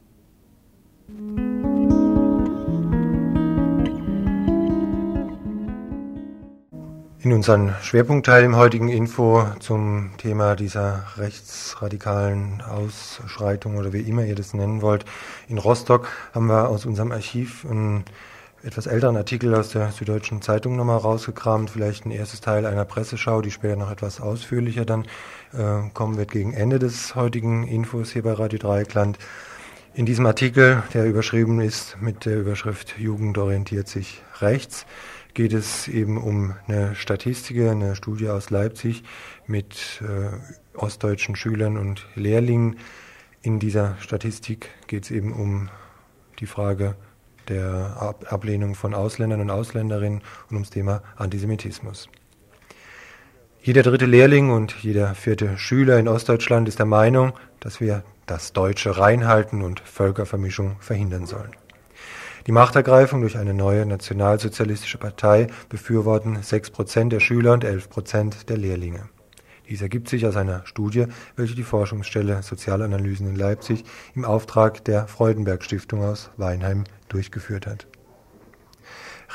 [7.24, 14.36] In unseren Schwerpunktteil im heutigen Info zum Thema dieser rechtsradikalen Ausschreitung oder wie immer ihr
[14.36, 15.06] das nennen wollt
[15.48, 18.04] in Rostock haben wir aus unserem Archiv einen
[18.64, 23.42] etwas älteren Artikel aus der Süddeutschen Zeitung nochmal rausgekramt, vielleicht ein erstes Teil einer Presseschau,
[23.42, 25.06] die später noch etwas ausführlicher dann
[25.52, 29.20] äh, kommen wird gegen Ende des heutigen Infos hier bei Radio Dreieckland.
[29.94, 34.86] In diesem Artikel, der überschrieben ist mit der Überschrift Jugend orientiert sich rechts,
[35.34, 39.04] geht es eben um eine Statistik, eine Studie aus Leipzig
[39.46, 42.78] mit äh, ostdeutschen Schülern und Lehrlingen.
[43.42, 45.70] In dieser Statistik geht es eben um
[46.40, 46.96] die Frage
[47.50, 52.10] der Ab Ablehnung von Ausländern und Ausländerinnen und ums Thema Antisemitismus.
[53.62, 58.52] Jeder dritte Lehrling und jeder vierte Schüler in Ostdeutschland ist der Meinung, dass wir das
[58.52, 61.56] Deutsche reinhalten und Völkervermischung verhindern sollen.
[62.46, 68.50] Die Machtergreifung durch eine neue nationalsozialistische Partei befürworten 6 Prozent der Schüler und 11 Prozent
[68.50, 69.08] der Lehrlinge.
[69.70, 71.06] Dies ergibt sich aus einer Studie,
[71.38, 77.88] welche die Forschungsstelle Sozialanalysen in Leipzig im Auftrag der Freudenberg Stiftung aus Weinheim durchgeführt hat.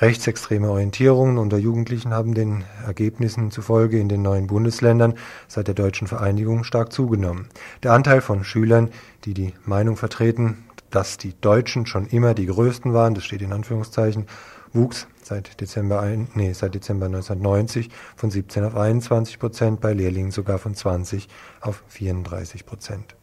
[0.00, 5.14] Rechtsextreme Orientierungen unter Jugendlichen haben den Ergebnissen zufolge in den neuen Bundesländern
[5.48, 7.48] seit der deutschen Vereinigung stark zugenommen.
[7.82, 8.90] Der Anteil von Schülern,
[9.24, 13.52] die die Meinung vertreten, dass die Deutschen schon immer die Größten waren, das steht in
[13.52, 14.26] Anführungszeichen,
[14.72, 20.30] wuchs seit Dezember, ein, nee, seit Dezember 1990 von 17 auf 21 Prozent, bei Lehrlingen
[20.30, 21.28] sogar von 20
[21.60, 23.17] auf 34 Prozent.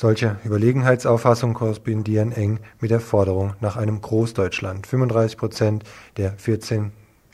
[0.00, 4.86] Solche Überlegenheitsauffassungen korrespondieren eng mit der Forderung nach einem Großdeutschland.
[4.86, 5.84] 35 Prozent
[6.16, 6.92] der 14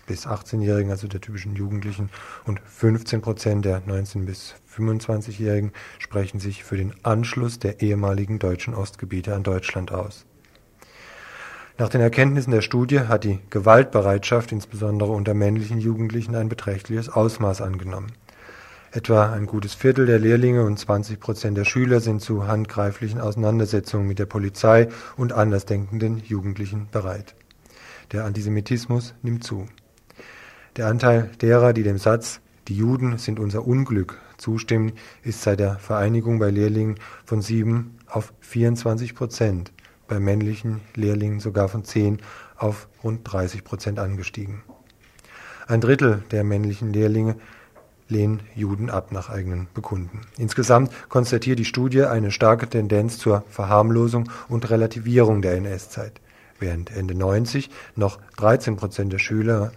[0.09, 2.11] bis 18-Jährigen, also der typischen Jugendlichen,
[2.45, 8.75] und 15 Prozent der 19 bis 25-Jährigen sprechen sich für den Anschluss der ehemaligen deutschen
[8.75, 10.27] Ostgebiete an Deutschland aus.
[11.79, 17.61] Nach den Erkenntnissen der Studie hat die Gewaltbereitschaft insbesondere unter männlichen Jugendlichen ein beträchtliches Ausmaß
[17.61, 18.11] angenommen.
[18.97, 24.09] Etwa ein gutes Viertel der Lehrlinge und 20 Prozent der Schüler sind zu handgreiflichen Auseinandersetzungen
[24.09, 27.35] mit der Polizei und andersdenkenden Jugendlichen bereit.
[28.13, 29.67] Der Antisemitismus nimmt zu.
[30.77, 35.79] Der Anteil derer, die dem Satz Die Juden sind unser Unglück zustimmen, ist seit der
[35.79, 36.95] Vereinigung bei Lehrlingen
[37.27, 39.73] von 7 auf 24 Prozent,
[40.09, 42.23] bei männlichen Lehrlingen sogar von 10
[42.57, 44.63] auf rund 30 Prozent angestiegen.
[45.67, 47.37] Ein Drittel der männlichen Lehrlinge
[48.09, 50.21] lehnen Juden ab nach eigenen Bekunden.
[50.39, 56.21] Insgesamt konstatiert die Studie eine starke Tendenz zur Verharmlosung und Relativierung der NS-Zeit.
[56.59, 59.73] Während Ende 90 noch 13 Prozent der Schüler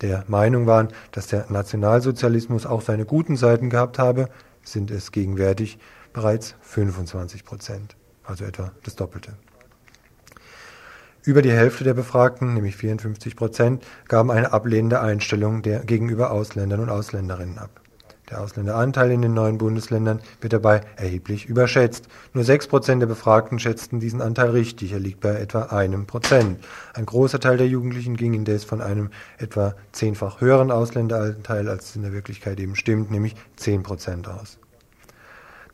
[0.00, 4.28] der Meinung waren, dass der Nationalsozialismus auch seine guten Seiten gehabt habe,
[4.62, 5.78] sind es gegenwärtig
[6.12, 9.34] bereits 25 Prozent, also etwa das Doppelte.
[11.26, 16.78] Über die Hälfte der Befragten, nämlich 54 Prozent, gaben eine ablehnende Einstellung der, gegenüber Ausländern
[16.78, 17.80] und Ausländerinnen ab.
[18.30, 22.06] Der Ausländeranteil in den neuen Bundesländern wird dabei erheblich überschätzt.
[22.32, 24.92] Nur sechs Prozent der Befragten schätzten diesen Anteil richtig.
[24.92, 26.64] Er liegt bei etwa einem Prozent.
[26.94, 31.96] Ein großer Teil der Jugendlichen ging indes von einem etwa zehnfach höheren Ausländeranteil, als es
[31.96, 34.58] in der Wirklichkeit eben stimmt, nämlich zehn Prozent aus.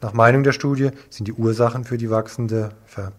[0.01, 3.13] Nach Meinung der Studie sind die Ursachen für die wachsende Ver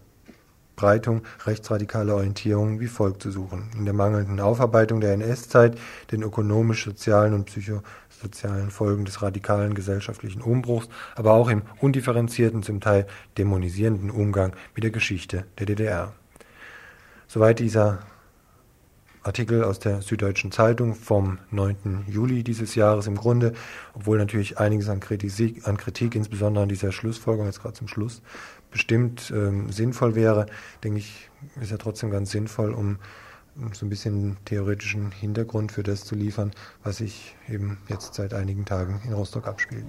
[0.74, 5.78] Verbreitung rechtsradikaler Orientierungen wie folgt zu suchen: In der mangelnden Aufarbeitung der NS-Zeit,
[6.10, 13.06] den ökonomisch-sozialen und psychosozialen Folgen des radikalen gesellschaftlichen Umbruchs, aber auch im undifferenzierten, zum Teil
[13.38, 16.12] dämonisierenden Umgang mit der Geschichte der DDR.
[17.28, 18.00] Soweit dieser
[19.22, 22.04] Artikel aus der Süddeutschen Zeitung vom 9.
[22.08, 23.54] Juli dieses Jahres im Grunde,
[23.94, 28.20] obwohl natürlich einiges an Kritik, an Kritik insbesondere an dieser Schlussfolgerung jetzt gerade zum Schluss
[28.74, 30.46] bestimmt ähm, sinnvoll wäre,
[30.82, 32.98] denke ich, ist ja trotzdem ganz sinnvoll, um,
[33.72, 36.50] so ein bisschen theoretischen Hintergrund für das zu liefern,
[36.82, 39.84] was sich eben jetzt seit einigen Tagen in Rostock abspielt.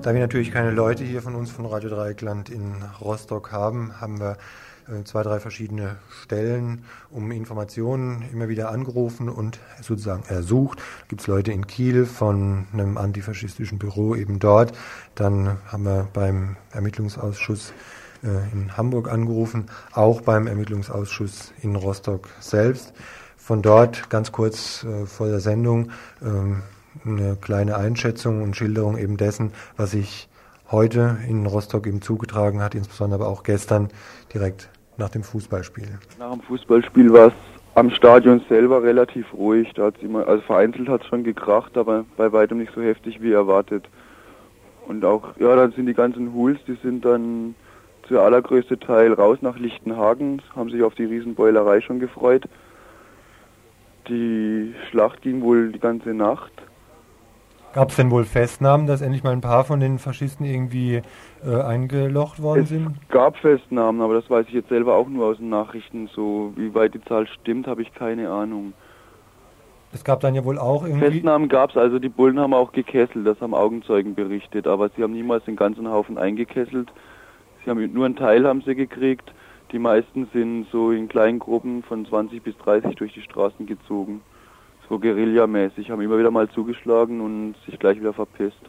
[0.00, 4.18] Da wir natürlich keine Leute hier von uns von Radio Dreieckland in Rostock haben, haben
[4.18, 4.38] wir
[5.04, 10.82] zwei, drei verschiedene Stellen um Informationen immer wieder angerufen und sozusagen ersucht.
[11.08, 14.72] Gibt es Leute in Kiel von einem antifaschistischen Büro eben dort.
[15.14, 17.72] Dann haben wir beim Ermittlungsausschuss
[18.22, 22.92] äh, in Hamburg angerufen, auch beim Ermittlungsausschuss in Rostock selbst.
[23.36, 25.90] Von dort ganz kurz äh, vor der Sendung
[26.22, 26.62] ähm,
[27.04, 30.28] eine kleine Einschätzung und Schilderung eben dessen, was sich
[30.70, 33.88] heute in Rostock eben zugetragen hat, insbesondere aber auch gestern
[34.32, 35.98] direkt nach dem Fußballspiel?
[36.18, 37.34] Nach dem Fußballspiel war es
[37.74, 39.72] am Stadion selber relativ ruhig.
[39.74, 43.22] Da hat's immer, also vereinzelt hat es schon gekracht, aber bei weitem nicht so heftig
[43.22, 43.88] wie erwartet.
[44.86, 47.54] Und auch, ja, dann sind die ganzen Hools, die sind dann
[48.08, 52.44] zu allergrößte Teil raus nach Lichtenhagen, haben sich auf die Riesenbeulerei schon gefreut.
[54.08, 56.52] Die Schlacht ging wohl die ganze Nacht.
[57.72, 61.00] Gab es denn wohl Festnahmen, dass endlich mal ein paar von den Faschisten irgendwie
[61.42, 62.88] äh, eingelocht worden es sind?
[63.02, 66.08] Es gab Festnahmen, aber das weiß ich jetzt selber auch nur aus den Nachrichten.
[66.14, 68.74] So wie weit die Zahl stimmt, habe ich keine Ahnung.
[69.94, 71.10] Es gab dann ja wohl auch irgendwie...
[71.10, 75.02] Festnahmen gab es, also die Bullen haben auch gekesselt, das haben Augenzeugen berichtet, aber sie
[75.02, 76.90] haben niemals den ganzen Haufen eingekesselt.
[77.64, 79.32] Sie haben nur einen Teil haben sie gekriegt.
[79.70, 84.20] Die meisten sind so in kleinen Gruppen von 20 bis 30 durch die Straßen gezogen
[84.92, 88.60] so Guerillamäßig, haben immer wieder mal zugeschlagen und sich gleich wieder verpisst.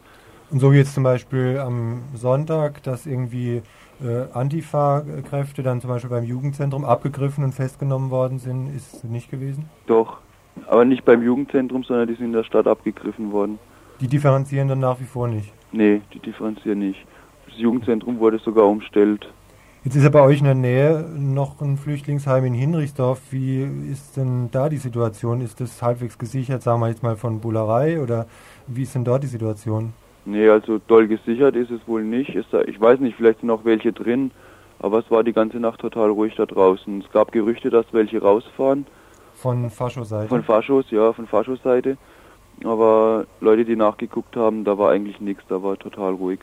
[0.50, 3.60] Und so wie jetzt zum Beispiel am Sonntag, dass irgendwie
[4.02, 9.68] äh, Antifa-Kräfte dann zum Beispiel beim Jugendzentrum abgegriffen und festgenommen worden sind, ist nicht gewesen?
[9.86, 10.16] Doch,
[10.66, 13.58] aber nicht beim Jugendzentrum, sondern die sind in der Stadt abgegriffen worden.
[14.00, 15.52] Die differenzieren dann nach wie vor nicht?
[15.72, 17.04] Nee, die differenzieren nicht.
[17.46, 19.28] Das Jugendzentrum wurde sogar umstellt.
[19.84, 23.20] Jetzt ist ja bei euch in der Nähe noch ein Flüchtlingsheim in Hinrichsdorf.
[23.30, 25.42] Wie ist denn da die Situation?
[25.42, 28.24] Ist das halbwegs gesichert, sagen wir jetzt mal von Bullerei oder
[28.66, 29.92] wie ist denn dort die Situation?
[30.24, 32.34] Nee, also doll gesichert ist es wohl nicht.
[32.34, 34.30] Ich weiß nicht, vielleicht sind auch welche drin,
[34.78, 37.02] aber es war die ganze Nacht total ruhig da draußen.
[37.02, 38.86] Es gab Gerüchte, dass welche rausfahren.
[39.34, 40.30] Von Faschoseite?
[40.30, 41.98] Von Faschos, ja, von Faschoseite.
[42.64, 46.40] Aber Leute, die nachgeguckt haben, da war eigentlich nichts, da war total ruhig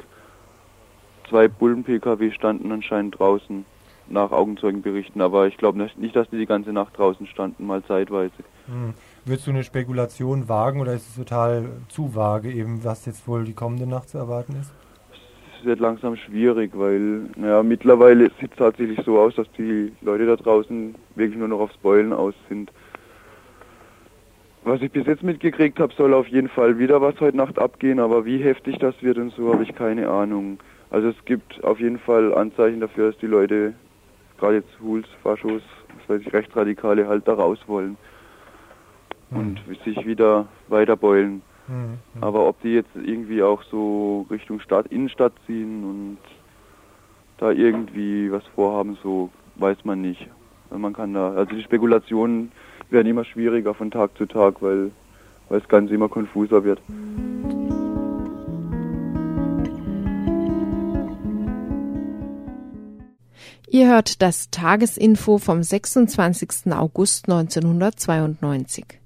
[1.32, 3.66] zwei Bullen-Pkw standen anscheinend draußen,
[4.10, 8.34] nach Augenzeugenberichten, aber ich glaube nicht, dass die die ganze Nacht draußen standen, mal zeitweise.
[8.68, 8.94] Hm.
[9.26, 13.46] Würdest du eine Spekulation wagen oder ist es total zu vage, eben was jetzt wohl
[13.46, 14.74] die kommende Nacht zu erwarten ist?
[15.60, 20.26] Es wird langsam schwierig, weil naja, mittlerweile sieht es tatsächlich so aus, dass die Leute
[20.26, 22.72] da draußen wirklich nur noch aufs Beulen aus sind.
[24.64, 28.00] Was ich bis jetzt mitgekriegt habe, soll auf jeden Fall wieder was heute Nacht abgehen,
[28.00, 30.60] aber wie heftig das wird und so, habe ich keine Ahnung.
[30.92, 33.74] Also es gibt auf jeden Fall Anzeichen dafür, dass die Leute,
[34.38, 35.62] gerade jetzt Huls, Faschos,
[35.98, 37.98] was weiß ich, Rechtsradikale halt da raus wollen
[39.30, 39.38] mhm.
[39.38, 41.42] und sich wieder weiterbeulen.
[41.68, 41.98] Mhm.
[42.20, 46.18] Aber ob die jetzt irgendwie auch so Richtung Stadt, Innenstadt ziehen und
[47.38, 50.28] da irgendwie was vorhaben, so weiß man nicht.
[50.70, 52.52] Also man kann da, also die Spekulationen
[52.90, 54.92] werden immer schwieriger von Tag zu Tag, weil,
[55.48, 56.82] weil das Ganze immer konfuser wird.
[63.74, 66.74] Ihr hört das Tagesinfo vom 26.
[66.74, 69.00] August 1992.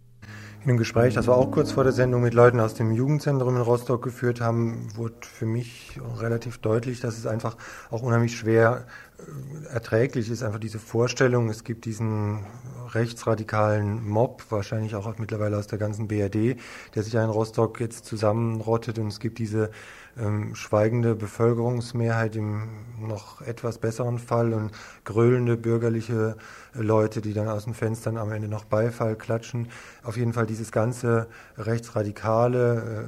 [0.64, 3.58] In einem Gespräch, das wir auch kurz vor der Sendung mit Leuten aus dem Jugendzentrum
[3.58, 7.58] in Rostock geführt haben, wurde für mich relativ deutlich, dass es einfach
[7.92, 8.88] auch unheimlich schwer
[9.20, 12.48] äh, erträglich ist, einfach diese Vorstellung, es gibt diesen
[12.92, 16.58] rechtsradikalen Mob, wahrscheinlich auch mittlerweile aus der ganzen BRD,
[16.96, 19.70] der sich ja in Rostock jetzt zusammenrottet und es gibt diese
[20.18, 24.72] ähm, schweigende Bevölkerungsmehrheit im noch etwas besseren Fall und
[25.04, 26.38] gröhlende bürgerliche
[26.74, 29.68] Leute, die dann aus den Fenstern am Ende noch Beifall klatschen.
[30.04, 33.06] Auf jeden Fall dieses ganze rechtsradikale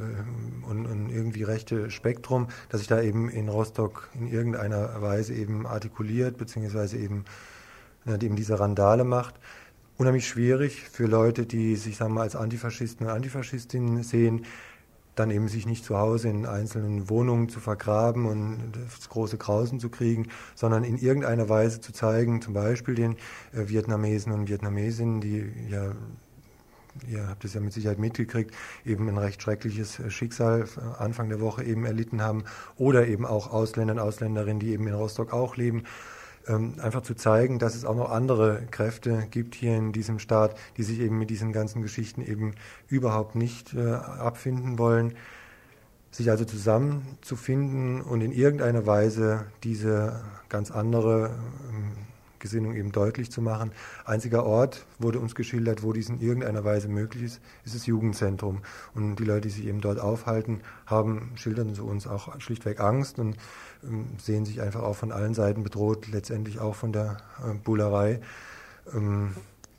[0.66, 5.34] äh, und, und irgendwie rechte Spektrum, das sich da eben in Rostock in irgendeiner Weise
[5.34, 7.26] eben artikuliert, beziehungsweise eben,
[8.06, 9.36] äh, eben diese Randale macht
[9.98, 14.46] unheimlich schwierig für Leute, die sich sagen wir, als Antifaschisten und Antifaschistinnen sehen,
[15.20, 19.80] dann eben sich nicht zu Hause in einzelnen Wohnungen zu vergraben und das große Grausen
[19.80, 23.14] zu kriegen, sondern in irgendeiner Weise zu zeigen, zum Beispiel den
[23.54, 25.94] äh, Vietnamesen und Vietnamesinnen, die ja
[27.08, 28.52] ihr habt es ja mit Sicherheit mitgekriegt,
[28.86, 32.44] eben ein recht schreckliches äh, Schicksal äh, Anfang der Woche eben erlitten haben
[32.78, 35.84] oder eben auch Ausländer und Ausländerinnen, die eben in Rostock auch leben
[36.48, 40.58] ähm, einfach zu zeigen, dass es auch noch andere Kräfte gibt hier in diesem Staat,
[40.78, 42.56] die sich eben mit diesen ganzen Geschichten eben
[42.88, 45.14] überhaupt nicht äh, abfinden wollen.
[46.12, 51.32] Sich also zusammenzufinden und in irgendeiner Weise diese ganz andere
[51.70, 52.07] ähm,
[52.48, 53.72] Gesinnung eben deutlich zu machen.
[54.06, 58.60] Einziger Ort wurde uns geschildert, wo dies in irgendeiner Weise möglich ist, ist das Jugendzentrum.
[58.96, 63.20] Und die Leute, die sich eben dort aufhalten, haben, schildern zu uns auch schlichtweg Angst
[63.20, 63.36] und
[63.84, 68.22] ähm, sehen sich einfach auch von allen Seiten bedroht, letztendlich auch von der äh, Bullerei.
[68.94, 69.34] Ähm,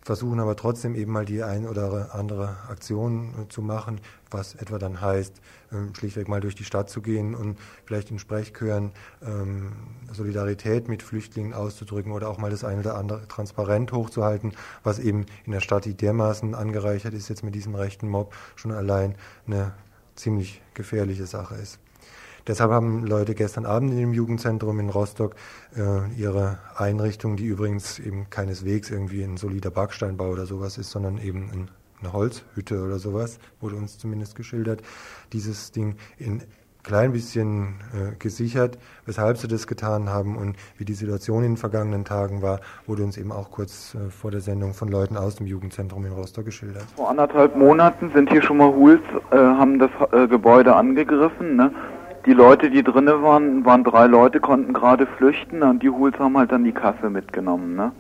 [0.09, 4.79] versuchen aber trotzdem eben mal die ein oder andere Aktion äh, zu machen, was etwa
[4.79, 5.35] dann heißt,
[5.71, 8.93] ähm, schlichtweg mal durch die Stadt zu gehen und vielleicht in Sprechchören
[9.23, 9.73] ähm,
[10.11, 15.27] Solidarität mit Flüchtlingen auszudrücken oder auch mal das eine oder andere transparent hochzuhalten, was eben
[15.45, 19.15] in der Stadt, die dermaßen angereichert ist jetzt mit diesem rechten Mob, schon allein
[19.47, 19.75] eine
[20.15, 21.79] ziemlich gefährliche Sache ist.
[22.49, 25.35] Deshalb haben Leute gestern Abend in dem Jugendzentrum in Rostock
[25.77, 31.19] äh, ihre Einrichtung, die übrigens eben keineswegs irgendwie ein solider Backsteinbau oder sowas ist, sondern
[31.19, 34.83] eben ein, eine Holzhütte oder sowas, wurde uns zumindest geschildert,
[35.33, 36.43] dieses Ding in
[36.85, 41.57] klein bisschen äh, gesichert, weshalb sie das getan haben und wie die Situation in den
[41.59, 45.37] vergangenen Tagen war, wurde uns eben auch kurz äh, vor der Sendung von Leuten aus
[45.37, 46.87] dem Jugendzentrum in Rostock geschildert.
[46.97, 51.57] Vor anderthalb Monaten sind hier schon mal Huls, äh, haben das äh, Gebäude angegriffen.
[51.57, 51.73] Ne?
[52.29, 56.37] Die Leute, die drinnen waren, waren drei Leute, konnten gerade flüchten und die Hools haben
[56.37, 57.75] halt dann die Kasse mitgenommen.
[57.75, 57.91] Ne?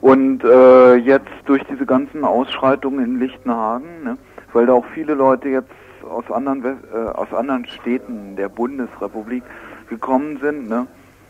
[0.00, 4.18] Und äh, jetzt durch diese ganzen Ausschreitungen in Lichtenhagen, ne,
[4.52, 5.70] weil da auch viele Leute jetzt
[6.10, 9.44] aus anderen äh, aus anderen Städten der Bundesrepublik
[9.88, 10.88] gekommen sind, ne,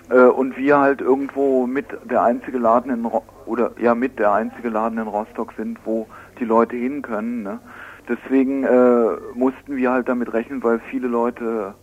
[0.09, 4.33] äh, und wir halt irgendwo mit der einzige Laden in Ro oder ja mit der
[4.33, 6.07] einzige Laden in Rostock sind, wo
[6.41, 7.43] die Leute hin können.
[7.43, 7.61] Ne.
[8.09, 11.75] Deswegen äh, mussten wir halt damit rechnen, weil viele Leute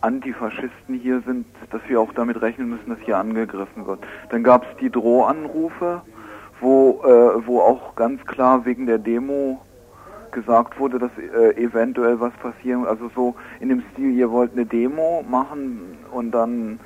[0.00, 4.00] Antifaschisten hier sind, dass wir auch damit rechnen müssen, dass hier angegriffen wird.
[4.30, 6.02] Dann gab es die Drohanrufe,
[6.60, 9.60] wo, äh, wo auch ganz klar wegen der Demo
[10.32, 14.66] gesagt wurde, dass äh, eventuell was passieren, also so in dem Stil, ihr wollt eine
[14.66, 16.80] Demo machen und dann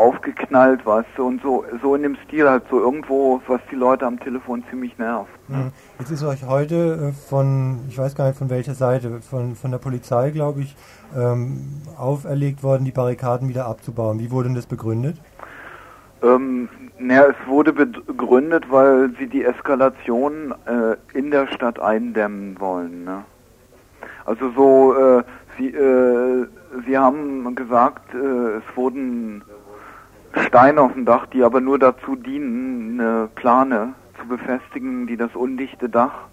[0.00, 4.06] aufgeknallt, weißt du, und so, so in dem Stil halt so irgendwo, was die Leute
[4.06, 5.30] am Telefon ziemlich nervt.
[5.48, 5.72] Ne?
[5.98, 9.70] Jetzt ist euch heute äh, von, ich weiß gar nicht von welcher Seite, von, von
[9.70, 10.74] der Polizei, glaube ich,
[11.14, 14.18] ähm, auferlegt worden, die Barrikaden wieder abzubauen.
[14.20, 15.16] Wie wurde denn das begründet?
[16.22, 23.04] Ähm, naja, es wurde begründet, weil sie die Eskalation äh, in der Stadt eindämmen wollen.
[23.04, 23.24] Ne?
[24.24, 25.22] Also so, äh,
[25.58, 26.46] sie, äh,
[26.86, 29.42] sie haben gesagt, äh, es wurden
[30.34, 35.34] Steine auf dem Dach, die aber nur dazu dienen, eine Plane zu befestigen, die das
[35.34, 36.28] undichte Dach,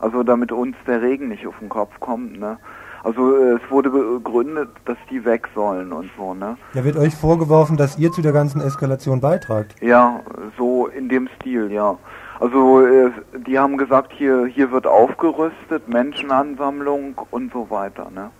[0.00, 2.58] also damit uns der Regen nicht auf den Kopf kommt, ne?
[3.04, 6.56] Also äh, es wurde begründet, dass die weg sollen und so, ne?
[6.74, 9.74] Ja, wird euch vorgeworfen, dass ihr zu der ganzen Eskalation beitragt?
[9.80, 10.20] Ja,
[10.56, 11.96] so in dem Stil, ja.
[12.40, 13.10] Also äh,
[13.46, 18.30] die haben gesagt, hier hier wird aufgerüstet, Menschenansammlung und so weiter, ne?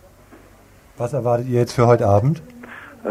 [0.96, 2.42] Was erwartet ihr jetzt für heute Abend?
[3.05, 3.11] Äh,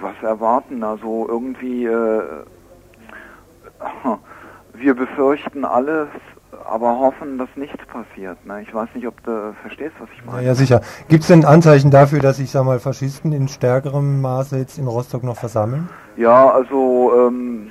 [0.00, 0.82] was erwarten?
[0.84, 2.22] Also irgendwie, äh,
[4.74, 6.08] wir befürchten alles,
[6.68, 8.44] aber hoffen, dass nichts passiert.
[8.46, 8.62] Ne?
[8.62, 10.42] Ich weiß nicht, ob du verstehst, was ich meine.
[10.42, 10.80] Ja, ja sicher.
[11.08, 14.86] Gibt es denn Anzeichen dafür, dass sich, sag mal, Faschisten in stärkerem Maße jetzt in
[14.86, 15.88] Rostock noch versammeln?
[16.16, 17.70] Ja, also ähm,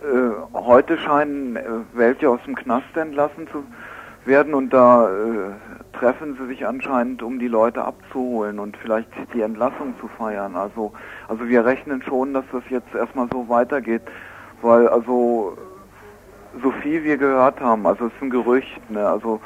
[0.00, 3.91] äh, heute scheinen äh, welche aus dem Knast entlassen zu werden
[4.54, 5.50] und da äh,
[5.98, 10.54] treffen sie sich anscheinend, um die Leute abzuholen und vielleicht die Entlassung zu feiern.
[10.56, 10.92] Also,
[11.28, 14.02] also wir rechnen schon, dass das jetzt erstmal so weitergeht.
[14.62, 15.56] Weil also
[16.62, 19.06] so viel wir gehört haben, also es ist ein Gerücht, ne?
[19.06, 19.40] Also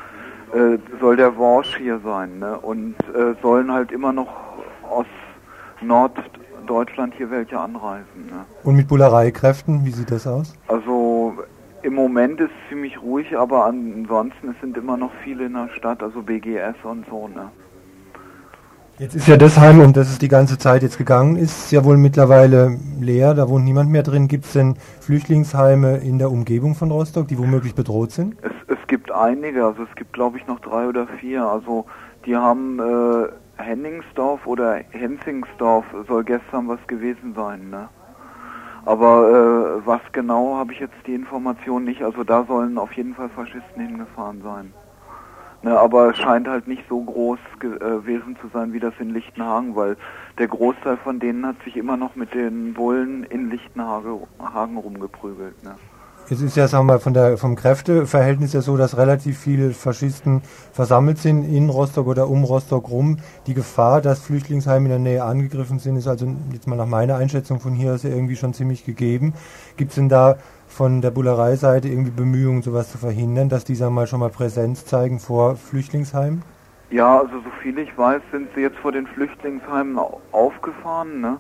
[0.53, 2.59] äh, soll der Worsch hier sein, ne?
[2.59, 4.29] Und äh, sollen halt immer noch
[4.91, 5.07] aus
[5.81, 8.45] Norddeutschland hier welche anreisen, ne?
[8.63, 10.55] Und mit Bullereikräften, wie sieht das aus?
[10.69, 11.35] Also
[11.83, 15.69] im Moment ist es ziemlich ruhig, aber ansonsten es sind immer noch viele in der
[15.77, 17.51] Stadt, also BGS und so, ne?
[18.99, 21.85] Jetzt ist ja das Heim, um das es die ganze Zeit jetzt gegangen ist, ja
[21.85, 24.27] wohl mittlerweile leer, da wohnt niemand mehr drin.
[24.27, 28.37] Gibt es denn Flüchtlingsheime in der Umgebung von Rostock, die womöglich bedroht sind?
[28.41, 31.45] Es, es gibt einige, also es gibt glaube ich noch drei oder vier.
[31.45, 31.85] Also
[32.25, 37.91] die haben äh, Henningsdorf oder Hensingsdorf soll gestern was gewesen sein, ne?
[38.87, 42.03] Aber äh, was genau habe ich jetzt die Information nicht.
[42.03, 44.73] Also da sollen auf jeden Fall Faschisten hingefahren sein.
[45.63, 49.75] Ne, aber es scheint halt nicht so groß gewesen zu sein wie das in Lichtenhagen,
[49.75, 49.97] weil
[50.39, 55.65] der Großteil von denen hat sich immer noch mit den Bullen in Lichtenhagen rumgeprügelt.
[55.65, 55.75] Ne?
[56.29, 59.71] Es ist ja, sagen wir mal, von der, vom Kräfteverhältnis ja so, dass relativ viele
[59.71, 63.19] Faschisten versammelt sind in Rostock oder um Rostock rum.
[63.47, 67.15] Die Gefahr, dass Flüchtlingsheime in der Nähe angegriffen sind, ist also jetzt mal nach meiner
[67.15, 69.35] Einschätzung von hier aus ja irgendwie schon ziemlich gegeben.
[69.77, 74.09] Gibt es denn da von der Bullereiseite irgendwie Bemühungen, sowas zu verhindern, dass die mal
[74.09, 76.43] schon mal Präsenz zeigen vor Flüchtlingsheimen?
[76.91, 79.97] Ja, also so viel ich weiß, sind sie jetzt vor den Flüchtlingsheimen
[80.33, 81.39] aufgefahren, ne?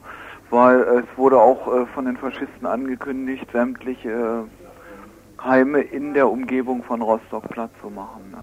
[0.50, 4.65] weil es wurde auch äh, von den Faschisten angekündigt, sämtliche äh,
[5.46, 8.32] Heime in der Umgebung von Rostock platt zu machen.
[8.32, 8.42] Ne?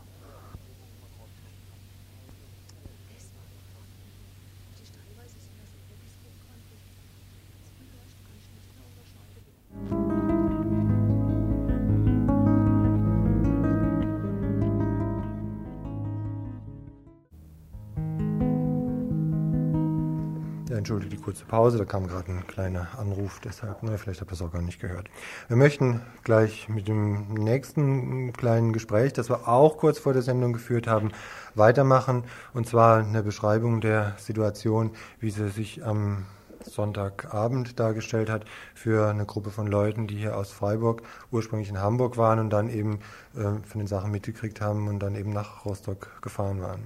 [20.77, 24.35] Entschuldige die kurze Pause, da kam gerade ein kleiner Anruf, deshalb, na, vielleicht habt ihr
[24.35, 25.09] es auch gar nicht gehört.
[25.47, 30.53] Wir möchten gleich mit dem nächsten kleinen Gespräch, das wir auch kurz vor der Sendung
[30.53, 31.11] geführt haben,
[31.55, 32.23] weitermachen.
[32.53, 36.25] Und zwar eine Beschreibung der Situation, wie sie sich am
[36.69, 42.17] Sonntagabend dargestellt hat für eine Gruppe von Leuten, die hier aus Freiburg ursprünglich in Hamburg
[42.17, 42.99] waren und dann eben
[43.35, 46.83] äh, von den Sachen mitgekriegt haben und dann eben nach Rostock gefahren waren.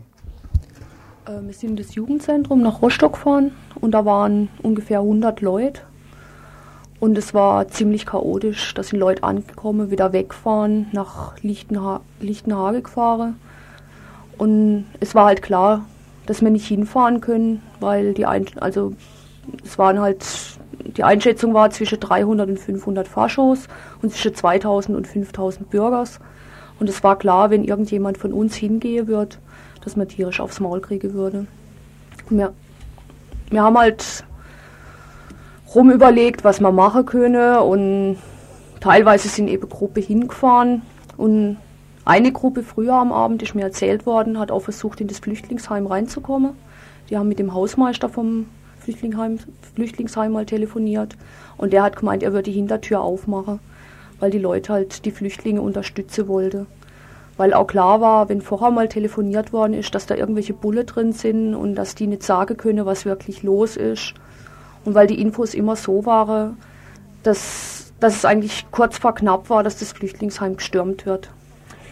[1.27, 5.81] Äh, wir sind das Jugendzentrum nach Rostock gefahren und da waren ungefähr 100 Leute.
[6.99, 8.73] Und es war ziemlich chaotisch.
[8.73, 13.35] Da sind Leute angekommen, wieder wegfahren, nach Lichtenha Lichtenhage gefahren.
[14.37, 15.85] Und es war halt klar,
[16.25, 18.93] dass wir nicht hinfahren können, weil die Ein also
[19.63, 20.25] es waren halt
[20.97, 23.67] die Einschätzung war zwischen 300 und 500 Faschos
[24.01, 26.19] und zwischen 2000 und 5000 Bürgers.
[26.79, 29.39] Und es war klar, wenn irgendjemand von uns hingehen wird,
[29.87, 31.47] dass man tierisch aufs Maul kriegen würde.
[32.29, 32.51] Wir,
[33.49, 34.25] wir haben halt
[35.73, 38.17] rumüberlegt, was man machen könne und
[38.81, 40.81] teilweise sind eben Gruppe hingefahren
[41.15, 41.55] und
[42.03, 45.87] eine Gruppe früher am Abend ist mir erzählt worden, hat auch versucht, in das Flüchtlingsheim
[45.87, 46.51] reinzukommen.
[47.09, 48.47] Die haben mit dem Hausmeister vom
[48.79, 49.39] Flüchtlingsheim,
[49.73, 51.15] Flüchtlingsheim mal telefoniert
[51.55, 53.61] und der hat gemeint, er würde die Hintertür aufmachen,
[54.19, 56.65] weil die Leute halt die Flüchtlinge unterstützen wollte
[57.37, 61.13] weil auch klar war, wenn vorher mal telefoniert worden ist, dass da irgendwelche Bulle drin
[61.13, 64.15] sind und dass die nicht sagen können, was wirklich los ist.
[64.83, 66.57] Und weil die Infos immer so waren,
[67.23, 71.29] dass, dass es eigentlich kurz vor knapp war, dass das Flüchtlingsheim gestürmt wird.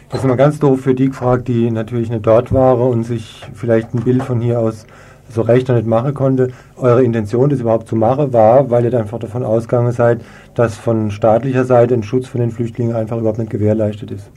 [0.10, 3.42] Das ist mal ganz doof für die gefragt, die natürlich nicht dort waren und sich
[3.54, 4.86] vielleicht ein Bild von hier aus
[5.30, 6.50] so recht noch nicht machen konnte.
[6.78, 10.22] Eure Intention, das überhaupt zu machen, war, weil ihr einfach davon ausgegangen seid,
[10.54, 14.30] dass von staatlicher Seite ein Schutz von den Flüchtlingen einfach überhaupt nicht gewährleistet ist.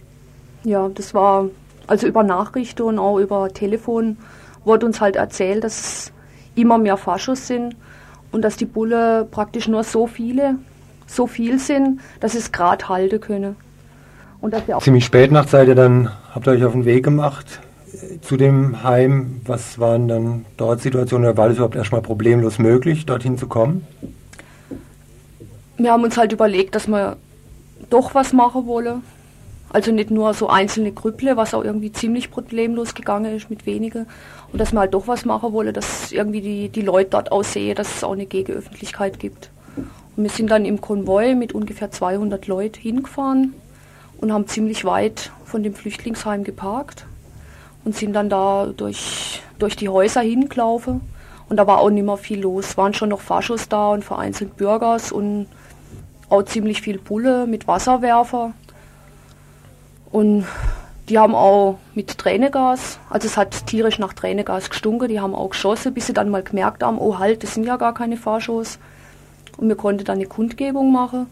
[0.69, 1.49] Ja, das war
[1.87, 4.19] also über Nachrichten und auch über Telefon
[4.67, 6.13] wurde uns halt erzählt, dass es
[6.57, 7.75] immer mehr Faschos sind
[8.33, 10.57] und dass die Bulle praktisch nur so viele,
[11.07, 13.57] so viel sind, dass es gerade halten können.
[14.43, 17.03] Und dass auch Ziemlich spät nach seid ihr dann, habt ihr euch auf den Weg
[17.03, 17.61] gemacht
[17.95, 19.41] äh, zu dem Heim.
[19.47, 23.87] Was waren dann dort Situationen oder war es überhaupt erstmal problemlos möglich, dorthin zu kommen?
[25.79, 27.17] Wir haben uns halt überlegt, dass wir
[27.89, 29.03] doch was machen wollen
[29.71, 34.07] also nicht nur so einzelne Grüpple, was auch irgendwie ziemlich problemlos gegangen ist mit wenigen.
[34.53, 37.75] Und dass man halt doch was machen wolle, dass irgendwie die, die Leute dort aussehen,
[37.75, 39.51] dass es auch eine Gegenöffentlichkeit gibt.
[40.17, 43.55] Und wir sind dann im Konvoi mit ungefähr 200 Leuten hingefahren
[44.21, 47.07] und haben ziemlich weit von dem Flüchtlingsheim geparkt
[47.85, 51.01] und sind dann da durch, durch die Häuser hingelaufen.
[51.49, 52.71] Und da war auch nicht mehr viel los.
[52.71, 55.47] Es waren schon noch Faschos da und vereinzelt Bürgers und
[56.29, 58.53] auch ziemlich viel Bulle mit Wasserwerfer.
[60.11, 60.47] Und
[61.09, 65.51] die haben auch mit Tränengas, also es hat tierisch nach Tränengas gestunken, die haben auch
[65.51, 68.79] geschossen, bis sie dann mal gemerkt haben, oh halt, das sind ja gar keine Fahrshows.
[69.57, 71.27] Und wir konnten dann eine Kundgebung machen.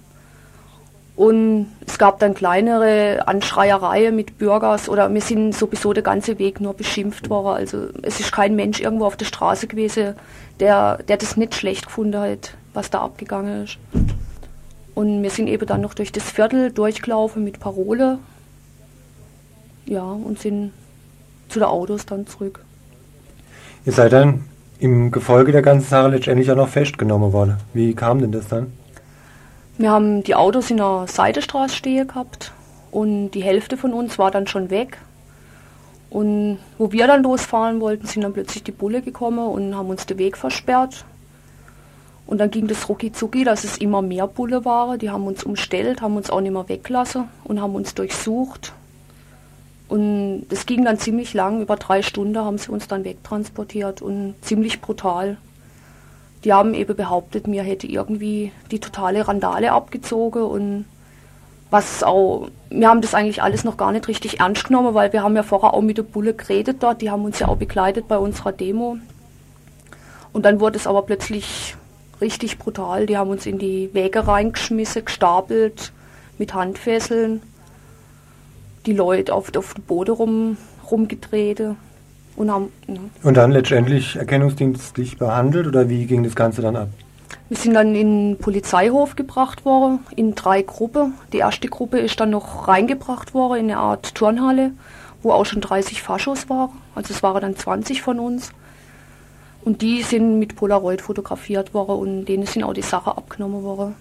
[1.14, 6.60] Und es gab dann kleinere Anschreiereien mit Bürgers oder wir sind sowieso der ganze Weg
[6.60, 7.56] nur beschimpft worden.
[7.56, 10.14] Also es ist kein Mensch irgendwo auf der Straße gewesen,
[10.60, 13.78] der, der das nicht schlecht gefunden hat, was da abgegangen ist.
[14.94, 18.18] Und wir sind eben dann noch durch das Viertel durchgelaufen mit Parole.
[19.86, 20.72] Ja, und sind
[21.48, 22.60] zu den Autos dann zurück.
[23.84, 24.44] Ihr seid dann
[24.78, 27.56] im Gefolge der ganzen Sache letztendlich auch noch festgenommen worden.
[27.72, 28.72] Wie kam denn das dann?
[29.78, 32.52] Wir haben die Autos in der Seidestraße stehen gehabt
[32.90, 34.98] und die Hälfte von uns war dann schon weg.
[36.10, 40.06] Und wo wir dann losfahren wollten, sind dann plötzlich die Bulle gekommen und haben uns
[40.06, 41.04] den Weg versperrt.
[42.26, 44.98] Und dann ging das rucki zucki, dass es immer mehr Bulle waren.
[44.98, 48.72] Die haben uns umstellt, haben uns auch nicht mehr weggelassen und haben uns durchsucht.
[49.88, 54.34] Und das ging dann ziemlich lang, über drei Stunden haben sie uns dann wegtransportiert und
[54.40, 55.36] ziemlich brutal.
[56.44, 60.84] Die haben eben behauptet, mir hätte irgendwie die totale Randale abgezogen und
[61.70, 65.22] was auch, wir haben das eigentlich alles noch gar nicht richtig ernst genommen, weil wir
[65.22, 68.06] haben ja vorher auch mit der Bulle geredet dort, die haben uns ja auch begleitet
[68.06, 68.98] bei unserer Demo.
[70.32, 71.76] Und dann wurde es aber plötzlich
[72.20, 75.92] richtig brutal, die haben uns in die Wege reingeschmissen, gestapelt
[76.38, 77.42] mit Handfesseln,
[78.86, 80.56] die Leute auf, auf den Boden rum,
[80.90, 81.62] rumgedreht.
[82.36, 82.96] Und, haben, ja.
[83.22, 86.88] und dann letztendlich erkennungsdienstlich behandelt oder wie ging das Ganze dann ab?
[87.48, 91.14] Wir sind dann in den Polizeihof gebracht worden, in drei Gruppen.
[91.32, 94.72] Die erste Gruppe ist dann noch reingebracht worden in eine Art Turnhalle,
[95.22, 96.70] wo auch schon 30 Faschos waren.
[96.94, 98.52] Also es waren dann 20 von uns.
[99.64, 103.94] Und die sind mit Polaroid fotografiert worden und denen sind auch die Sachen abgenommen worden.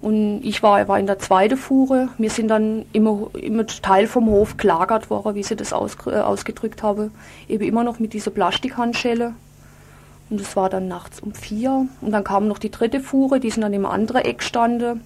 [0.00, 2.08] Und ich war, war in der zweiten Fuhre.
[2.16, 6.20] Wir sind dann immer, immer Teil vom Hof gelagert worden, wie sie das aus, äh,
[6.20, 7.10] ausgedrückt habe.
[7.48, 9.34] Eben immer noch mit dieser Plastikhandschelle.
[10.30, 11.86] Und das war dann nachts um vier.
[12.00, 15.02] Und dann kam noch die dritte Fuhre, die sind dann im anderen Eck standen.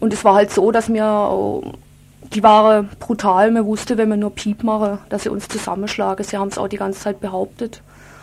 [0.00, 1.62] Und es war halt so, dass wir,
[2.34, 3.52] die waren brutal.
[3.52, 6.24] Man wusste, wenn wir nur Piep machen, dass sie uns zusammenschlagen.
[6.24, 7.82] Sie haben es auch die ganze Zeit behauptet.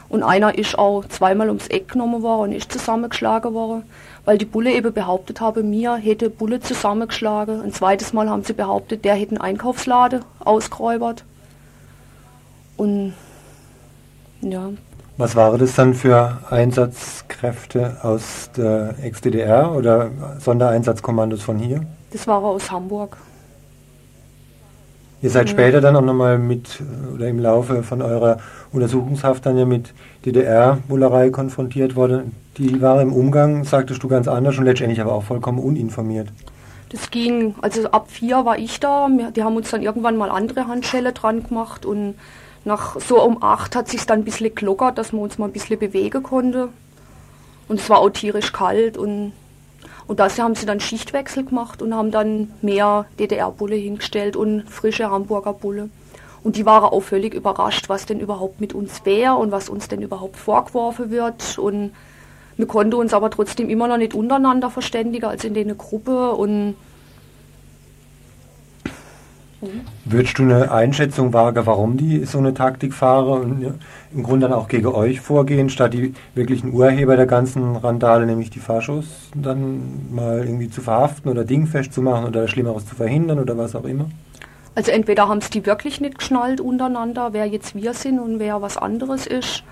[0.10, 3.84] Und einer ist auch zweimal ums Eck genommen worden und ist zusammengeschlagen worden
[4.28, 7.62] weil die Bulle eben behauptet habe, mir hätte Bulle zusammengeschlagen.
[7.62, 11.24] Ein zweites Mal haben sie behauptet, der hätte einen Einkaufslade ausgeräubert.
[12.76, 13.14] Und
[14.42, 14.72] ja.
[15.16, 21.86] Was waren das dann für Einsatzkräfte aus der Ex-DDR oder Sondereinsatzkommandos von hier?
[22.12, 23.16] Das war aus Hamburg.
[25.22, 25.54] Ihr seid ja.
[25.54, 26.84] später dann auch nochmal mit
[27.16, 28.40] oder im Laufe von eurer
[28.74, 29.94] Untersuchungshaft dann ja mit
[30.28, 32.34] DDR-Bullerei konfrontiert worden.
[32.58, 36.28] Die war im Umgang, sagtest du, ganz anders und letztendlich aber auch vollkommen uninformiert.
[36.90, 40.68] Das ging, also ab vier war ich da, die haben uns dann irgendwann mal andere
[40.68, 42.16] Handschelle dran gemacht und
[42.64, 45.54] nach so um acht hat sich dann ein bisschen gelockert, dass man uns mal ein
[45.54, 46.70] bisschen bewegen konnte.
[47.68, 49.34] Und es war auch tierisch kalt und,
[50.08, 55.10] und dafür haben sie dann Schichtwechsel gemacht und haben dann mehr DDR-Bulle hingestellt und frische
[55.10, 55.90] Hamburger Bulle.
[56.44, 59.88] Und die waren auch völlig überrascht, was denn überhaupt mit uns wäre und was uns
[59.88, 61.58] denn überhaupt vorgeworfen wird.
[61.58, 61.92] Und
[62.58, 66.32] wir konnten uns aber trotzdem immer noch nicht untereinander verständigen, als in der Gruppe.
[66.32, 66.76] Und
[70.06, 73.74] Würdest du eine Einschätzung wagen, warum die so eine Taktik fahren und
[74.14, 78.52] im Grunde dann auch gegen euch vorgehen, statt die wirklichen Urheber der ganzen Randale, nämlich
[78.52, 83.40] die Faschos, dann mal irgendwie zu verhaften oder dingfest zu machen oder Schlimmeres zu verhindern
[83.40, 84.06] oder was auch immer?
[84.78, 88.62] Also entweder haben es die wirklich nicht geschnallt untereinander, wer jetzt wir sind und wer
[88.62, 89.64] was anderes ist.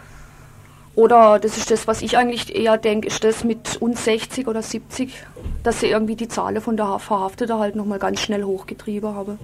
[0.95, 4.63] Oder das ist das, was ich eigentlich eher denke, ist das mit uns 60 oder
[4.63, 5.13] 70,
[5.61, 9.37] dass sie irgendwie die Zahlen von der Verhafteten halt nochmal ganz schnell hochgetrieben haben.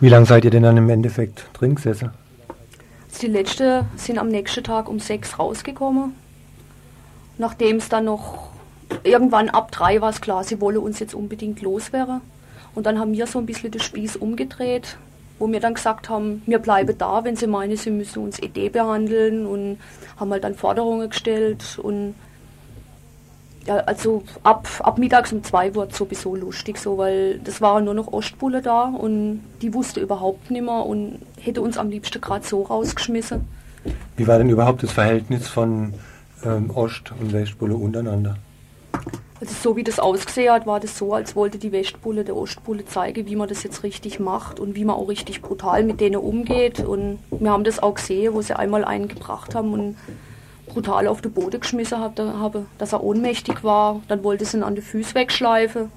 [0.00, 2.10] Wie lange seid ihr denn dann im Endeffekt drin gesessen?
[3.06, 6.16] Also die letzte sind am nächsten Tag um sechs rausgekommen.
[7.38, 8.48] Nachdem es dann noch
[9.04, 12.22] irgendwann ab drei war es klar, sie wolle uns jetzt unbedingt loswerden.
[12.76, 14.96] Und dann haben wir so ein bisschen den Spieß umgedreht
[15.38, 18.72] wo wir dann gesagt haben, wir bleiben da, wenn sie meinen, sie müssen uns ED
[18.72, 19.78] behandeln und
[20.18, 22.14] haben halt dann Forderungen gestellt und
[23.66, 27.84] ja, also ab, ab mittags um zwei wurde es sowieso lustig, so, weil das waren
[27.84, 32.20] nur noch Ostbulle da und die wusste überhaupt nicht mehr und hätte uns am liebsten
[32.20, 33.46] gerade so rausgeschmissen.
[34.16, 35.94] Wie war denn überhaupt das Verhältnis von
[36.44, 38.36] ähm, Ost- und Westbulle untereinander?
[39.38, 42.86] Also so wie das ausgesehen hat, war das so, als wollte die Westbulle der Ostbulle
[42.86, 46.16] zeigen, wie man das jetzt richtig macht und wie man auch richtig brutal mit denen
[46.16, 46.80] umgeht.
[46.80, 49.96] Und wir haben das auch gesehen, wo sie einmal einen gebracht haben und
[50.66, 54.00] brutal auf den Boden geschmissen habe, dass er ohnmächtig war.
[54.08, 55.90] Dann wollte sie ihn an die Füße wegschleifen.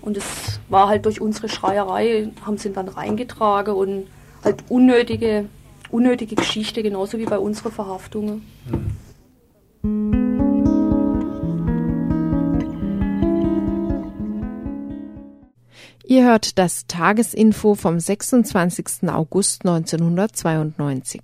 [0.00, 4.06] Und es war halt durch unsere Schreierei, haben sie ihn dann reingetragen und
[4.44, 5.46] halt unnötige,
[5.90, 8.46] unnötige Geschichte, genauso wie bei unseren Verhaftungen.
[16.08, 19.08] Ihr hört das Tagesinfo vom 26.
[19.08, 21.20] August 1992.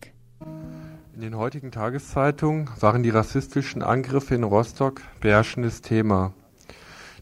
[1.15, 6.33] In den heutigen Tageszeitungen waren die rassistischen Angriffe in Rostock beherrschendes Thema.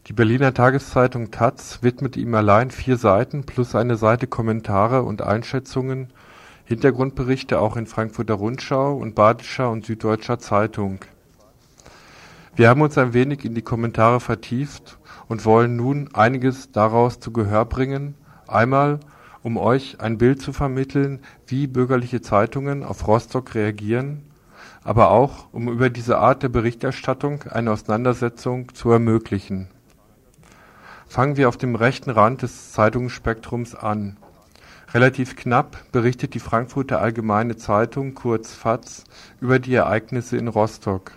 [0.07, 6.15] Die Berliner Tageszeitung taz widmet ihm allein vier Seiten plus eine Seite Kommentare und Einschätzungen,
[6.65, 11.01] Hintergrundberichte auch in Frankfurter Rundschau und Badischer und Süddeutscher Zeitung.
[12.57, 14.99] Wir haben uns ein wenig in die Kommentare vertieft
[15.31, 18.17] und wollen nun einiges daraus zu Gehör bringen,
[18.49, 18.99] einmal
[19.45, 24.25] um euch ein Bild zu vermitteln, wie bürgerliche Zeitungen auf Rostock reagieren,
[24.83, 29.69] aber auch um über diese Art der Berichterstattung eine Auseinandersetzung zu ermöglichen.
[31.07, 34.17] Fangen wir auf dem rechten Rand des Zeitungsspektrums an.
[34.93, 39.05] Relativ knapp berichtet die Frankfurter Allgemeine Zeitung kurz FAZ
[39.41, 41.13] über die Ereignisse in Rostock.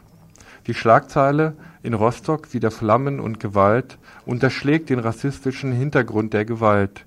[0.68, 7.06] Die Schlagzeile in Rostock wieder Flammen und Gewalt unterschlägt den rassistischen Hintergrund der Gewalt.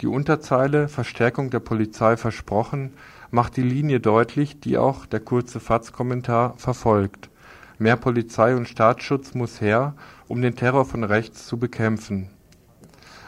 [0.00, 2.92] Die Unterzeile Verstärkung der Polizei versprochen
[3.30, 7.30] macht die Linie deutlich, die auch der kurze FAZ-Kommentar verfolgt.
[7.78, 9.94] Mehr Polizei und Staatsschutz muss her,
[10.28, 12.30] um den Terror von rechts zu bekämpfen.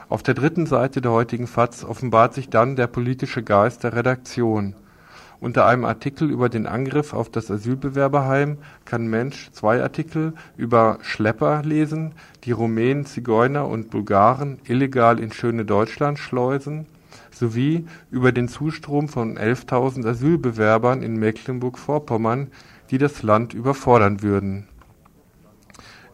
[0.08, 4.76] Auf der dritten Seite der heutigen FAZ offenbart sich dann der politische Geist der Redaktion
[5.44, 11.62] unter einem Artikel über den Angriff auf das Asylbewerberheim kann Mensch zwei Artikel über Schlepper
[11.62, 12.14] lesen,
[12.44, 16.86] die Rumänen, Zigeuner und Bulgaren illegal ins schöne Deutschland schleusen,
[17.30, 22.48] sowie über den Zustrom von 11.000 Asylbewerbern in Mecklenburg-Vorpommern,
[22.90, 24.66] die das Land überfordern würden.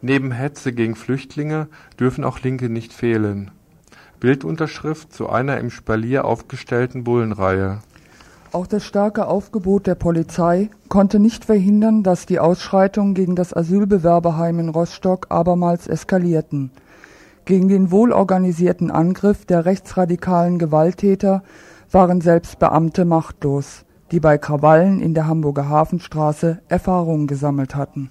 [0.02, 1.68] Neben Hetze gegen Flüchtlinge
[2.00, 3.52] dürfen auch Linke nicht fehlen.
[4.18, 7.80] Bildunterschrift zu einer im Spalier aufgestellten Bullenreihe
[8.52, 14.58] auch das starke Aufgebot der Polizei konnte nicht verhindern, dass die Ausschreitungen gegen das Asylbewerberheim
[14.58, 16.70] in Rostock abermals eskalierten.
[17.44, 21.42] Gegen den wohlorganisierten Angriff der rechtsradikalen Gewalttäter
[21.90, 28.10] waren selbst Beamte machtlos, die bei Krawallen in der Hamburger Hafenstraße Erfahrungen gesammelt hatten.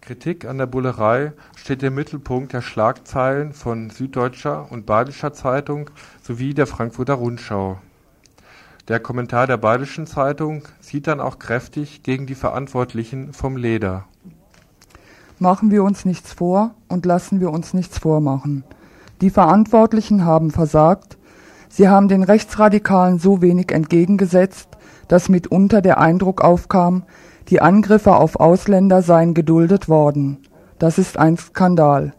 [0.00, 5.90] Kritik an der Bullerei steht im Mittelpunkt der Schlagzeilen von Süddeutscher und Badischer Zeitung
[6.22, 7.78] sowie der Frankfurter Rundschau.
[8.88, 14.06] Der Kommentar der Badischen Zeitung sieht dann auch kräftig gegen die Verantwortlichen vom Leder.
[15.38, 18.64] Machen wir uns nichts vor und lassen wir uns nichts vormachen.
[19.20, 21.16] Die Verantwortlichen haben versagt,
[21.68, 24.68] sie haben den Rechtsradikalen so wenig entgegengesetzt,
[25.06, 27.04] dass mitunter der Eindruck aufkam,
[27.50, 30.38] die Angriffe auf Ausländer seien geduldet worden.
[30.80, 32.14] Das ist ein Skandal.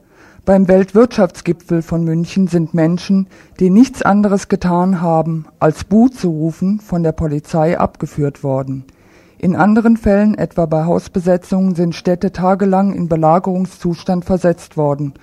[0.45, 3.27] Beim Weltwirtschaftsgipfel von München sind Menschen,
[3.61, 8.83] die nichts anderes getan haben, als Buh zu rufen, von der Polizei abgeführt worden.
[9.37, 15.13] In anderen Fällen, etwa bei Hausbesetzungen, sind Städte tagelang in Belagerungszustand versetzt worden.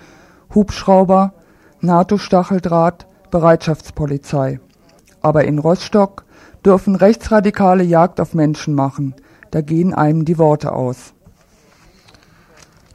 [0.54, 1.34] Hubschrauber,
[1.82, 4.58] NATO-Stacheldraht, Bereitschaftspolizei.
[5.20, 6.24] Aber in Rostock
[6.64, 9.14] dürfen Rechtsradikale Jagd auf Menschen machen.
[9.50, 11.12] Da gehen einem die Worte aus.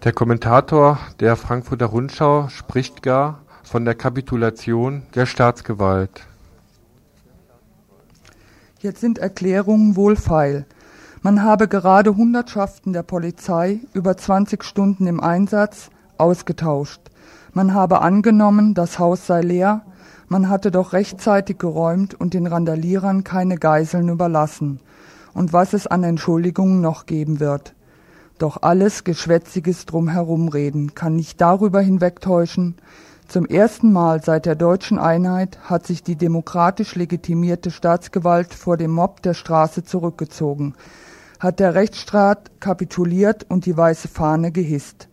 [0.06, 6.28] Der Kommentator der Frankfurter Rundschau spricht gar von der Kapitulation der Staatsgewalt.
[8.82, 10.68] Jetzt sind Erklärungen wohlfeil.
[11.24, 15.90] Man habe gerade Hundertschaften der Polizei über 20 Stunden im Einsatz
[16.20, 17.02] ausgetauscht.
[17.54, 19.88] Man habe angenommen, das Haus sei leer,
[20.28, 24.82] man hatte doch rechtzeitig geräumt und den Randalierern keine Geiseln überlassen.
[25.34, 27.75] Und was es an Entschuldigungen noch geben wird.
[28.38, 32.76] Doch alles Geschwätziges drumherumreden kann nicht darüber hinwegtäuschen,
[33.28, 38.92] zum ersten Mal seit der deutschen Einheit hat sich die demokratisch legitimierte Staatsgewalt vor dem
[38.92, 40.76] Mob der Straße zurückgezogen,
[41.40, 45.10] hat der Rechtsstaat kapituliert und die weiße Fahne gehisst.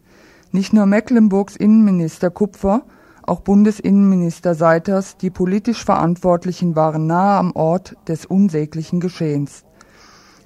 [0.50, 2.82] Nicht nur Mecklenburgs Innenminister Kupfer,
[3.22, 9.64] auch Bundesinnenminister Seiters, die politisch Verantwortlichen waren nahe am Ort des unsäglichen Geschehens.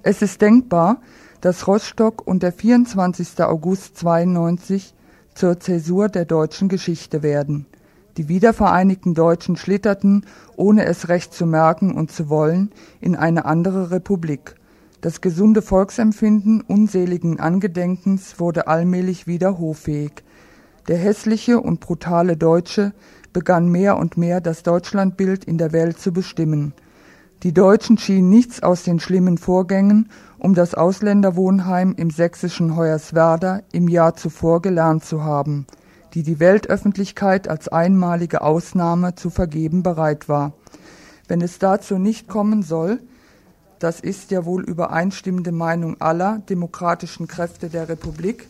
[0.03, 1.01] Es ist denkbar,
[1.47, 3.41] dass Rostock und der 24.
[3.45, 4.93] August 92
[5.33, 7.67] zur Zäsur der deutschen Geschichte werden.
[8.17, 10.27] Die wiedervereinigten Deutschen schlitterten,
[10.57, 14.57] ohne es recht zu merken und zu wollen, in eine andere Republik.
[15.01, 20.25] Das gesunde Volksempfinden unseligen Angedenkens wurde allmählich wieder hoffähig.
[20.89, 22.93] Der hässliche und brutale Deutsche
[23.33, 26.75] begann mehr und mehr das Deutschlandbild in der Welt zu bestimmen.
[27.45, 30.09] Die Deutschen schienen nichts aus den schlimmen Vorgängen
[30.39, 35.67] um das Ausländerwohnheim im sächsischen Hoyerswerda im Jahr zuvor gelernt zu haben,
[36.15, 40.53] die die Weltöffentlichkeit als einmalige Ausnahme zu vergeben bereit war.
[41.29, 43.01] Wenn es dazu nicht kommen soll,
[43.79, 48.47] das ist ja wohl übereinstimmende Meinung aller demokratischen Kräfte der Republik,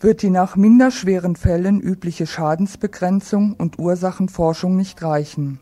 [0.00, 5.60] wird die nach minder schweren Fällen übliche Schadensbegrenzung und Ursachenforschung nicht reichen.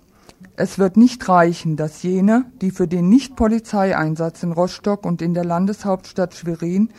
[0.57, 5.45] Es wird nicht reichen, dass jene, die für den Nicht-Polizeieinsatz in Rostock und in der
[5.45, 6.91] Landeshauptstadt Schwerin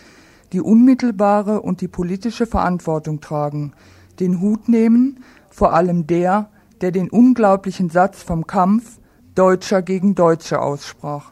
[0.52, 3.74] die unmittelbare und die politische Verantwortung tragen,
[4.20, 6.50] den Hut nehmen, vor allem der,
[6.82, 9.00] der den unglaublichen Satz vom Kampf
[9.36, 11.32] Deutscher gegen Deutsche aussprach.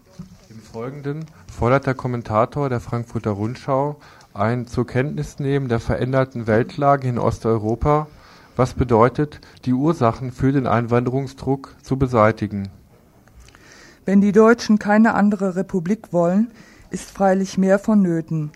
[0.49, 3.97] Im Folgenden fordert der Kommentator der Frankfurter Rundschau
[4.33, 8.07] ein zur Kenntnis nehmen der veränderten Weltlage in Osteuropa,
[8.55, 12.69] was bedeutet, die Ursachen für den Einwanderungsdruck zu beseitigen.
[14.05, 16.51] Wenn die Deutschen keine andere Republik wollen,
[16.89, 18.51] ist freilich mehr vonnöten.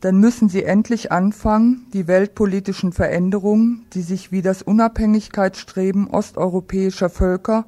[0.00, 7.66] Dann müssen sie endlich anfangen, die weltpolitischen Veränderungen, die sich wie das Unabhängigkeitsstreben osteuropäischer Völker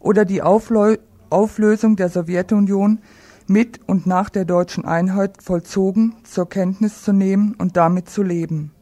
[0.00, 2.98] oder die Auflösung der Sowjetunion
[3.46, 8.72] mit und nach der deutschen Einheit vollzogen, zur Kenntnis zu nehmen und damit zu leben.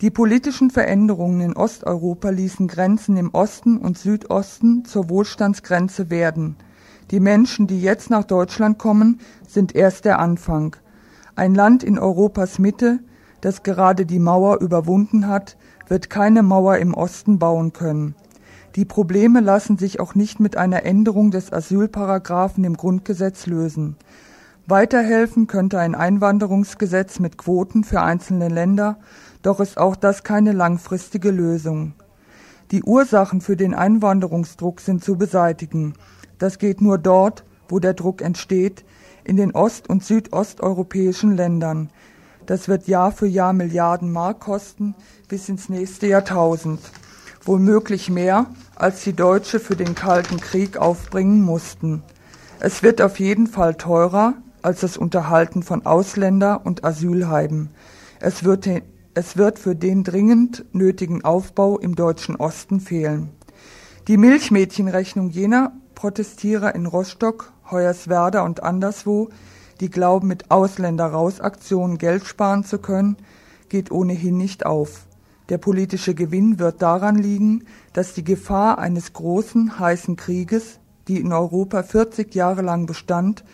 [0.00, 6.56] Die politischen Veränderungen in Osteuropa ließen Grenzen im Osten und Südosten zur Wohlstandsgrenze werden.
[7.10, 10.74] Die Menschen, die jetzt nach Deutschland kommen, sind erst der Anfang.
[11.36, 13.00] Ein Land in Europas Mitte,
[13.42, 18.14] das gerade die Mauer überwunden hat, wird keine Mauer im Osten bauen können.
[18.76, 23.96] Die Probleme lassen sich auch nicht mit einer Änderung des Asylparagraphen im Grundgesetz lösen.
[24.66, 28.98] Weiterhelfen könnte ein Einwanderungsgesetz mit Quoten für einzelne Länder,
[29.42, 31.94] doch ist auch das keine langfristige Lösung.
[32.70, 35.94] Die Ursachen für den Einwanderungsdruck sind zu beseitigen.
[36.38, 38.84] Das geht nur dort, wo der Druck entsteht,
[39.24, 41.90] in den ost- und südosteuropäischen Ländern.
[42.46, 44.94] Das wird Jahr für Jahr Milliarden Mark kosten
[45.28, 46.80] bis ins nächste Jahrtausend
[47.44, 52.02] womöglich mehr, als die Deutsche für den Kalten Krieg aufbringen mussten.
[52.60, 57.70] Es wird auf jeden Fall teurer als das Unterhalten von Ausländer- und Asylheimen.
[58.20, 58.68] Es wird,
[59.14, 63.30] es wird für den dringend nötigen Aufbau im deutschen Osten fehlen.
[64.06, 69.28] Die Milchmädchenrechnung jener Protestierer in Rostock, Hoyerswerda und anderswo,
[69.80, 73.16] die glauben, mit Ausländerrausaktionen Geld sparen zu können,
[73.68, 75.06] geht ohnehin nicht auf.
[75.48, 81.32] Der politische Gewinn wird daran liegen, dass die Gefahr eines großen, heißen Krieges, die in
[81.32, 83.44] Europa 40 Jahre lang bestand,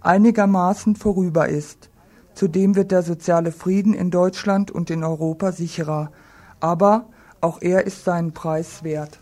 [0.00, 1.90] einigermaßen vorüber ist.
[2.34, 6.10] Zudem wird der soziale Frieden in Deutschland und in Europa sicherer.
[6.60, 7.08] Aber
[7.40, 9.18] auch er ist seinen Preis wert.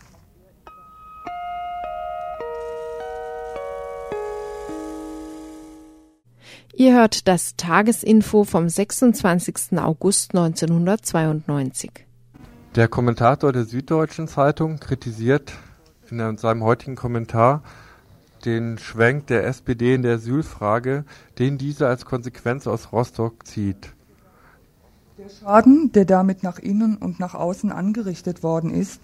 [6.75, 9.77] Ihr hört das Tagesinfo vom 26.
[9.77, 11.91] August 1992.
[12.75, 15.53] Der Kommentator der Süddeutschen Zeitung kritisiert
[16.09, 17.61] in seinem heutigen Kommentar
[18.45, 21.05] den Schwenk der SPD in der Asylfrage,
[21.39, 23.93] den diese als Konsequenz aus Rostock zieht.
[25.17, 28.99] Der Schaden, der damit nach innen und nach außen angerichtet worden ist,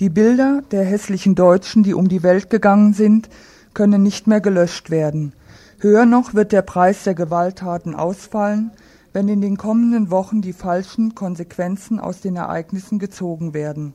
[0.00, 3.28] die Bilder der hässlichen Deutschen, die um die Welt gegangen sind,
[3.74, 5.32] können nicht mehr gelöscht werden.
[5.78, 8.70] Höher noch wird der Preis der Gewalttaten ausfallen,
[9.12, 13.94] wenn in den kommenden Wochen die falschen Konsequenzen aus den Ereignissen gezogen werden.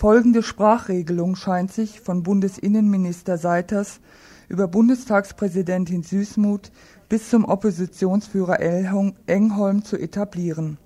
[0.00, 4.00] Folgende Sprachregelung scheint sich von Bundesinnenminister Seiters
[4.48, 6.72] über Bundestagspräsidentin Süßmuth
[7.10, 10.78] bis zum Oppositionsführer Engholm zu etablieren.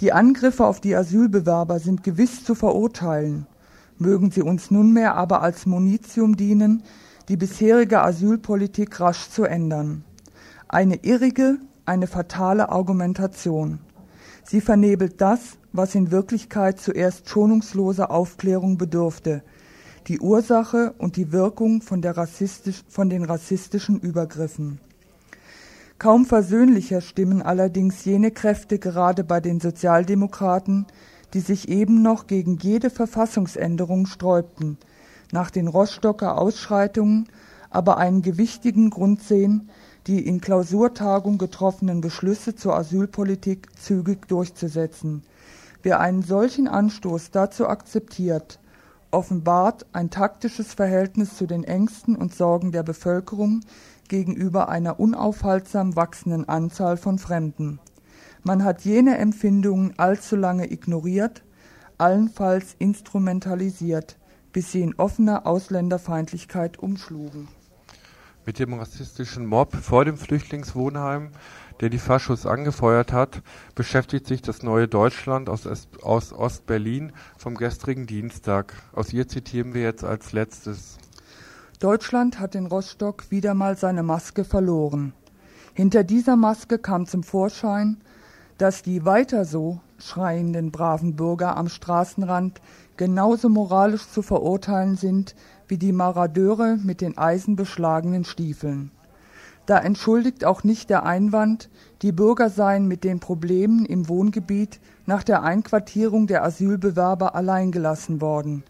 [0.00, 3.48] Die Angriffe auf die Asylbewerber sind gewiss zu verurteilen,
[3.98, 6.84] mögen sie uns nunmehr aber als Munitium dienen,
[7.28, 10.04] die bisherige Asylpolitik rasch zu ändern.
[10.68, 13.80] Eine irrige, eine fatale Argumentation.
[14.44, 19.42] Sie vernebelt das, was in Wirklichkeit zuerst schonungsloser Aufklärung bedurfte,
[20.08, 22.02] die Ursache und die Wirkung von,
[22.88, 24.80] von den rassistischen Übergriffen.
[25.98, 30.86] Kaum versöhnlicher stimmen allerdings jene Kräfte gerade bei den Sozialdemokraten,
[31.32, 34.78] die sich eben noch gegen jede Verfassungsänderung sträubten,
[35.32, 37.28] nach den Rostocker Ausschreitungen
[37.70, 39.68] aber einen gewichtigen Grund sehen,
[40.06, 45.22] die in Klausurtagung getroffenen Beschlüsse zur Asylpolitik zügig durchzusetzen.
[45.86, 48.58] Wer einen solchen Anstoß dazu akzeptiert,
[49.12, 53.60] offenbart ein taktisches Verhältnis zu den Ängsten und Sorgen der Bevölkerung
[54.08, 57.78] gegenüber einer unaufhaltsam wachsenden Anzahl von Fremden.
[58.42, 61.44] Man hat jene Empfindungen allzu lange ignoriert,
[61.98, 64.18] allenfalls instrumentalisiert,
[64.52, 67.46] bis sie in offener Ausländerfeindlichkeit umschlugen
[68.46, 71.30] mit dem rassistischen Mob vor dem Flüchtlingswohnheim,
[71.80, 73.42] der die Faschos angefeuert hat,
[73.74, 75.66] beschäftigt sich das neue Deutschland aus,
[76.02, 78.74] aus Ostberlin vom gestrigen Dienstag.
[78.92, 80.98] Aus ihr zitieren wir jetzt als letztes.
[81.78, 85.12] Deutschland hat in Rostock wieder mal seine Maske verloren.
[85.74, 87.98] Hinter dieser Maske kam zum Vorschein,
[88.56, 92.60] dass die weiter so schreienden braven Bürger am Straßenrand
[92.96, 95.34] genauso moralisch zu verurteilen sind
[95.68, 98.90] wie die Maradeure mit den eisenbeschlagenen Stiefeln.
[99.66, 101.68] Da entschuldigt auch nicht der Einwand,
[102.02, 108.62] die Bürger seien mit den Problemen im Wohngebiet nach der Einquartierung der Asylbewerber alleingelassen worden.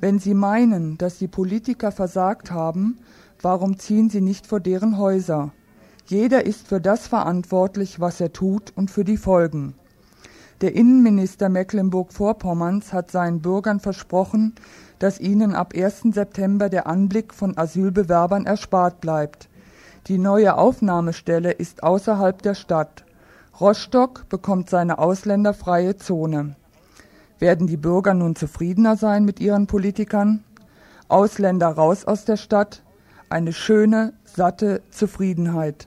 [0.00, 2.98] Wenn Sie meinen, dass die Politiker versagt haben,
[3.42, 5.52] warum ziehen Sie nicht vor deren Häuser?
[6.06, 9.74] Jeder ist für das verantwortlich, was er tut und für die Folgen.
[10.62, 14.54] Der Innenminister Mecklenburg-Vorpommerns hat seinen Bürgern versprochen,
[14.98, 16.02] dass ihnen ab 1.
[16.12, 19.48] September der Anblick von Asylbewerbern erspart bleibt.
[20.08, 23.04] Die neue Aufnahmestelle ist außerhalb der Stadt.
[23.60, 26.56] Rostock bekommt seine ausländerfreie Zone.
[27.38, 30.42] Werden die Bürger nun zufriedener sein mit ihren Politikern?
[31.08, 32.82] Ausländer raus aus der Stadt?
[33.28, 35.86] Eine schöne, satte Zufriedenheit.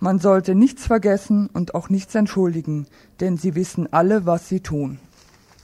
[0.00, 2.86] Man sollte nichts vergessen und auch nichts entschuldigen,
[3.20, 4.98] denn sie wissen alle, was sie tun.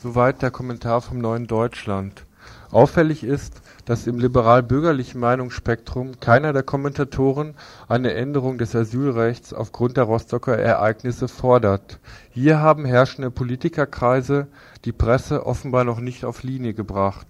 [0.00, 2.24] Soweit der Kommentar vom Neuen Deutschland.
[2.70, 3.60] Auffällig ist,
[3.90, 7.56] dass im liberal-bürgerlichen Meinungsspektrum keiner der Kommentatoren
[7.88, 11.98] eine Änderung des Asylrechts aufgrund der Rostocker Ereignisse fordert.
[12.30, 14.46] Hier haben herrschende Politikerkreise
[14.84, 17.26] die Presse offenbar noch nicht auf Linie gebracht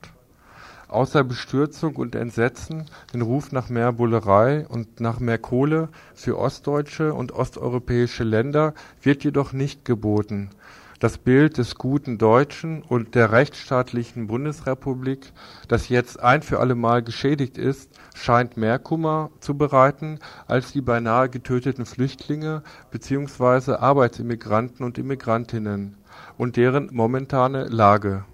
[0.88, 7.14] außer Bestürzung und Entsetzen den Ruf nach mehr Bullerei und nach mehr Kohle für ostdeutsche
[7.14, 10.50] und osteuropäische Länder wird jedoch nicht geboten.
[11.00, 15.32] Das Bild des guten Deutschen und der rechtsstaatlichen Bundesrepublik,
[15.66, 21.30] das jetzt ein für allemal geschädigt ist, scheint mehr Kummer zu bereiten als die beinahe
[21.30, 23.76] getöteten Flüchtlinge bzw.
[23.76, 25.96] Arbeitsimmigranten und Immigrantinnen
[26.36, 28.26] und deren momentane Lage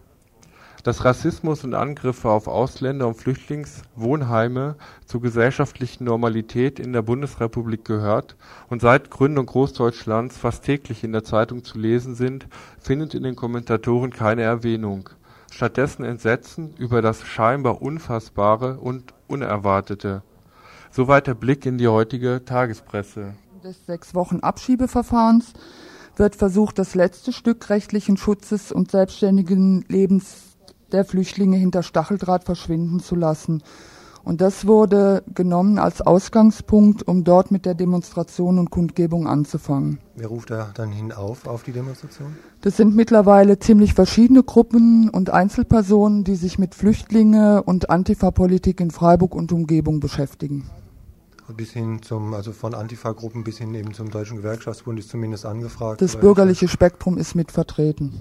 [0.86, 8.36] dass Rassismus und Angriffe auf Ausländer und Flüchtlingswohnheime zur gesellschaftlichen Normalität in der Bundesrepublik gehört
[8.68, 12.46] und seit Gründung Großdeutschlands fast täglich in der Zeitung zu lesen sind,
[12.78, 15.10] findet in den Kommentatoren keine Erwähnung.
[15.50, 20.22] Stattdessen Entsetzen über das scheinbar Unfassbare und Unerwartete.
[20.92, 23.34] Soweit der Blick in die heutige Tagespresse.
[23.64, 25.52] Des sechs Wochen Abschiebeverfahrens
[26.14, 30.45] wird versucht, das letzte Stück rechtlichen Schutzes und selbstständigen Lebens
[30.92, 33.62] der Flüchtlinge hinter Stacheldraht verschwinden zu lassen.
[34.26, 40.00] Und das wurde genommen als Ausgangspunkt, um dort mit der Demonstration und Kundgebung anzufangen.
[40.16, 42.36] Wer ruft da dann hinauf auf die Demonstration?
[42.60, 48.90] Das sind mittlerweile ziemlich verschiedene Gruppen und Einzelpersonen, die sich mit Flüchtlinge und Antifa-Politik in
[48.90, 50.68] Freiburg und Umgebung beschäftigen.
[51.56, 56.02] Bis hin zum, also von Antifa-Gruppen bis hin eben zum Deutschen Gewerkschaftsbund ist zumindest angefragt.
[56.02, 58.20] Das bürgerliche Spektrum ist mit vertreten.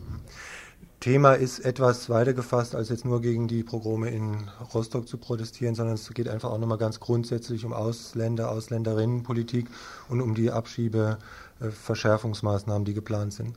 [1.06, 5.76] Thema ist etwas weiter gefasst, als jetzt nur gegen die Progrome in Rostock zu protestieren,
[5.76, 9.68] sondern es geht einfach auch nochmal ganz grundsätzlich um Ausländer, Ausländerinnenpolitik
[10.10, 13.54] und um die Abschiebeverschärfungsmaßnahmen, die geplant sind.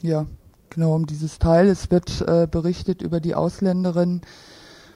[0.00, 0.26] Ja,
[0.68, 1.66] genau um dieses Teil.
[1.66, 4.20] Es wird äh, berichtet über die Ausländerinnen,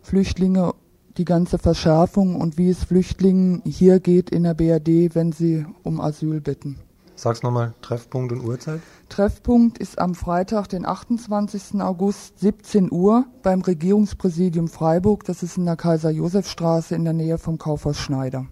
[0.01, 0.75] Flüchtlinge,
[1.17, 6.01] die ganze Verschärfung und wie es Flüchtlingen hier geht in der BRD, wenn sie um
[6.01, 6.79] Asyl bitten.
[7.25, 8.83] Sag's nochmal, Treffpunkt und Uhrzeit?
[9.09, 11.81] Treffpunkt ist am Freitag, den 28.
[11.81, 15.25] August, 17 Uhr beim Regierungspräsidium Freiburg.
[15.25, 18.45] Das ist in der Kaiser-Josef-Straße in der Nähe vom Kaufhaus Schneider.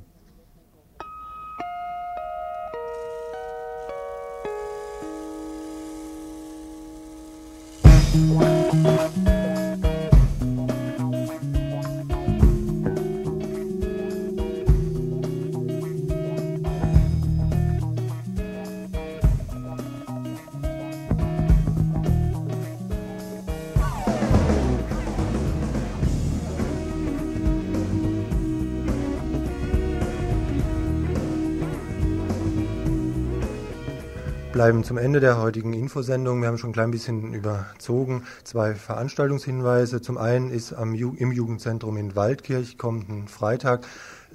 [34.62, 36.40] Bleiben zum Ende der heutigen Infosendung.
[36.40, 38.22] Wir haben schon ein klein bisschen überzogen.
[38.44, 40.00] Zwei Veranstaltungshinweise.
[40.00, 43.84] Zum einen ist am im Jugendzentrum in Waldkirch kommenden Freitag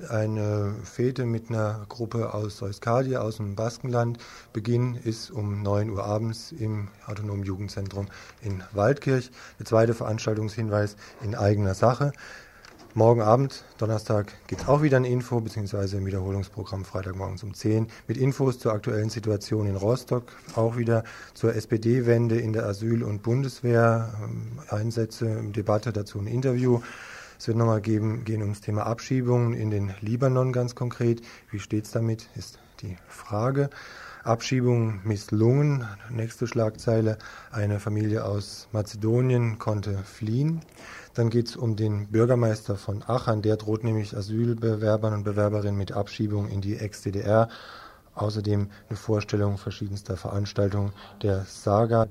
[0.09, 4.17] eine Fete mit einer Gruppe aus Euskadi, aus dem Baskenland.
[4.51, 8.07] Beginn ist um 9 Uhr abends im Autonomen Jugendzentrum
[8.41, 9.32] in Waldkirch.
[9.59, 12.11] Der zweite Veranstaltungshinweis in eigener Sache.
[12.97, 15.97] Morgen Abend, Donnerstag, gibt es auch wieder ein Info bzw.
[15.97, 20.23] ein Wiederholungsprogramm Freitagmorgens um 10 mit Infos zur aktuellen Situation in Rostock,
[20.55, 21.03] auch wieder
[21.35, 26.81] zur SPD-Wende in der Asyl- und Bundeswehr, ähm, Einsätze, Debatte dazu ein Interview.
[27.37, 31.21] Es wird nochmal geben, gehen ums Thema Abschiebungen in den Libanon ganz konkret.
[31.51, 33.69] Wie steht es damit, ist die Frage.
[34.27, 35.87] Abschiebung misslungen.
[36.09, 37.17] Nächste Schlagzeile.
[37.49, 40.61] Eine Familie aus Mazedonien konnte fliehen.
[41.18, 43.41] Dann geht es um den Bürgermeister von Aachen.
[43.41, 47.49] Der droht nämlich Asylbewerbern und Bewerberinnen mit Abschiebung in die Ex-DDR
[48.18, 50.91] Außerdem eine Vorstellung verschiedenster Veranstaltungen
[51.22, 52.07] der Saga.